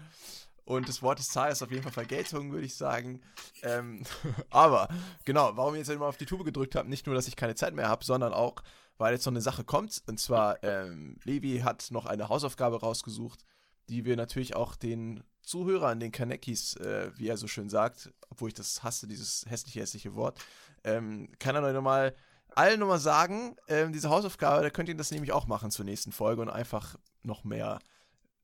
[0.65, 3.21] und das Wort des Tages ist auf jeden Fall Vergeltung, würde ich sagen.
[3.63, 4.03] Ähm,
[4.51, 4.89] aber,
[5.25, 7.55] genau, warum ich jetzt immer auf die Tube gedrückt habe, nicht nur, dass ich keine
[7.55, 8.57] Zeit mehr habe, sondern auch,
[8.99, 10.03] weil jetzt noch eine Sache kommt.
[10.07, 13.45] Und zwar, ähm, Levi hat noch eine Hausaufgabe rausgesucht,
[13.89, 18.49] die wir natürlich auch den Zuhörern, den Kanekis, äh, wie er so schön sagt, obwohl
[18.49, 20.39] ich das hasse, dieses hässliche, hässliche Wort,
[20.85, 22.15] ähm, kann er euch nochmal
[22.57, 26.13] allen nochmal sagen, ähm, diese Hausaufgabe, da könnt ihr das nämlich auch machen zur nächsten
[26.13, 27.81] Folge und einfach noch mehr,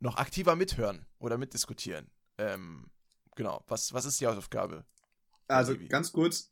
[0.01, 2.11] noch aktiver mithören oder mitdiskutieren.
[2.39, 2.91] Ähm,
[3.37, 4.85] genau, was, was ist die Hausaufgabe?
[5.49, 6.50] Also ganz kurz,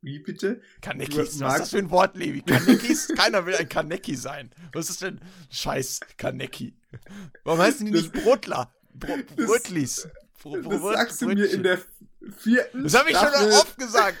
[0.00, 0.60] wie bitte?
[0.80, 2.42] Kanekis, was ist das für ein Wort, Levi?
[2.42, 3.08] Kanekis?
[3.16, 4.50] Keiner will ein Kaneki sein.
[4.72, 6.74] Was ist denn Scheiß Kaneki?
[7.44, 8.72] Warum heißen die nicht Brotler?
[8.94, 10.08] Bro Brötlis.
[10.42, 11.80] Bro das sagst du mir in der
[12.38, 14.18] vierten Das habe ich schon oft gesagt.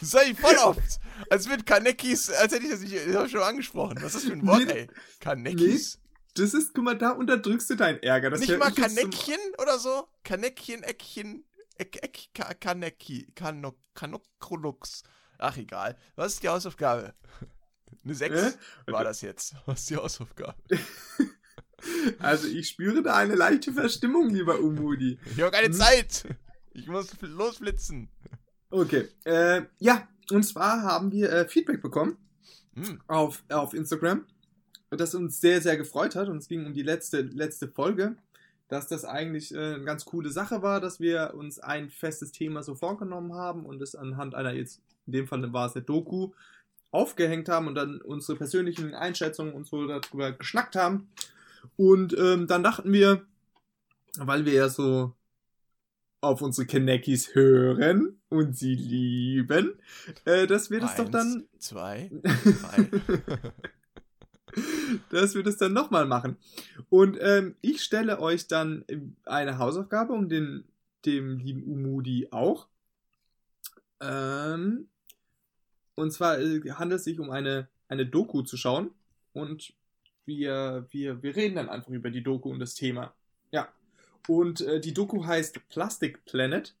[0.00, 1.00] Das sag ich voll oft.
[1.28, 3.98] Als wird Kanekis, als hätte ich das nicht das hab ich schon angesprochen.
[4.00, 4.88] Was ist das für ein Wort, ey?
[5.20, 5.96] Kanekis?
[5.96, 8.30] Nee, das ist, guck mal, da unterdrückst du deinen Ärger.
[8.30, 10.08] Das nicht mal Kaneckchen oder so?
[10.24, 11.44] Kaneckchen, Eckchen,
[11.80, 15.02] Ek, Ek, Kaneki, Kanok, Kanokrolux.
[15.38, 15.96] Ach, egal.
[16.14, 17.14] Was ist die Hausaufgabe?
[18.04, 18.92] Eine 6 äh?
[18.92, 19.54] war das jetzt.
[19.64, 20.56] Was ist die Hausaufgabe?
[22.18, 25.18] Also ich spüre da eine leichte Verstimmung, lieber Umudi.
[25.24, 25.72] Ich habe keine hm?
[25.72, 26.26] Zeit.
[26.74, 28.10] Ich muss losflitzen.
[28.68, 29.08] Okay.
[29.24, 32.18] Äh, ja, und zwar haben wir äh, Feedback bekommen
[32.74, 33.00] hm.
[33.06, 34.26] auf, auf Instagram,
[34.90, 36.28] das uns sehr, sehr gefreut hat.
[36.28, 38.16] Und es ging um die letzte, letzte Folge,
[38.70, 42.62] dass das eigentlich äh, eine ganz coole Sache war, dass wir uns ein festes Thema
[42.62, 46.30] so vorgenommen haben und es anhand einer, jetzt in dem Fall war es eine Doku,
[46.92, 51.08] aufgehängt haben und dann unsere persönlichen Einschätzungen und so darüber geschnackt haben.
[51.76, 53.22] Und ähm, dann dachten wir,
[54.18, 55.14] weil wir ja so
[56.20, 59.74] auf unsere Kenneckis hören und sie lieben,
[60.24, 61.44] äh, dass wir das Eins, doch dann.
[61.58, 62.88] Zwei, drei.
[65.10, 66.36] Dass wir das dann nochmal machen.
[66.88, 68.84] Und ähm, ich stelle euch dann
[69.24, 70.64] eine Hausaufgabe und den,
[71.04, 72.68] dem lieben Umudi auch.
[74.00, 74.88] Ähm,
[75.94, 78.90] und zwar äh, handelt es sich um eine, eine Doku zu schauen.
[79.32, 79.72] Und
[80.24, 83.14] wir, wir, wir reden dann einfach über die Doku und das Thema.
[83.50, 83.68] Ja.
[84.28, 86.74] Und äh, die Doku heißt Plastic Planet.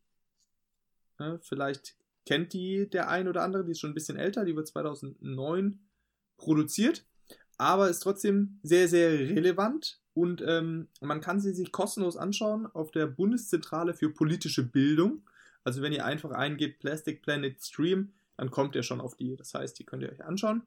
[1.18, 1.96] Ja, vielleicht
[2.26, 5.80] kennt die der ein oder andere, die ist schon ein bisschen älter, die wird 2009
[6.36, 7.04] produziert,
[7.60, 12.90] aber ist trotzdem sehr, sehr relevant und ähm, man kann sie sich kostenlos anschauen auf
[12.90, 15.22] der Bundeszentrale für politische Bildung.
[15.62, 19.36] Also wenn ihr einfach eingebt Plastic Planet Stream, dann kommt ihr schon auf die.
[19.36, 20.62] Das heißt, die könnt ihr euch anschauen.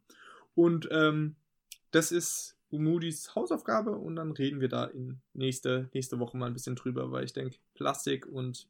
[0.54, 1.36] Und ähm,
[1.90, 6.54] das ist Umudis Hausaufgabe und dann reden wir da in nächste, nächste Woche mal ein
[6.54, 8.68] bisschen drüber, weil ich denke, Plastik und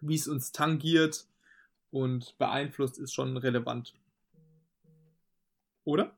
[0.00, 1.26] wie es uns tangiert
[1.92, 3.94] und beeinflusst, ist schon relevant.
[5.84, 6.16] Oder?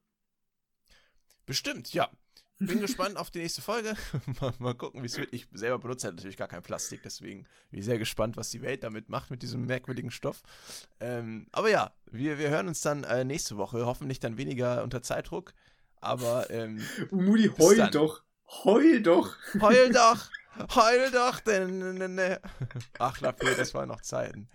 [1.47, 2.11] Bestimmt, ja.
[2.59, 3.95] Bin gespannt auf die nächste Folge.
[4.41, 5.33] mal, mal, gucken, wie es wird.
[5.33, 8.63] Ich selber benutze halt natürlich gar kein Plastik, deswegen bin ich sehr gespannt, was die
[8.63, 10.43] Welt damit macht, mit diesem merkwürdigen Stoff.
[11.01, 15.03] Ähm, aber ja, wir, wir hören uns dann äh, nächste Woche, hoffentlich dann weniger unter
[15.03, 15.53] Zeitdruck.
[16.01, 16.83] Aber, ähm.
[17.11, 17.91] Moody, heul dann.
[17.91, 18.23] doch!
[18.65, 19.37] Heul doch!
[19.61, 20.31] Heul doch!
[20.75, 21.41] Heul doch!
[21.41, 22.41] Denn,
[22.99, 24.49] Ach, Lapé, das waren noch Zeiten.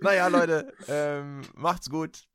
[0.00, 2.28] Naja, Leute, ähm, macht's gut.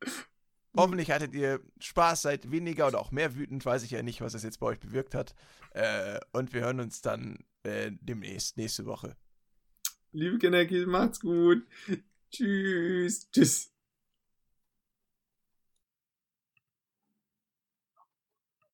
[0.76, 4.34] Hoffentlich hattet ihr Spaß, seid weniger oder auch mehr wütend, weiß ich ja nicht, was
[4.34, 5.34] das jetzt bei euch bewirkt hat.
[5.72, 9.16] Äh, und wir hören uns dann äh, demnächst, nächste Woche.
[10.12, 11.66] Liebe Kinder, macht's gut.
[12.32, 13.30] Tschüss.
[13.32, 13.75] Tschüss.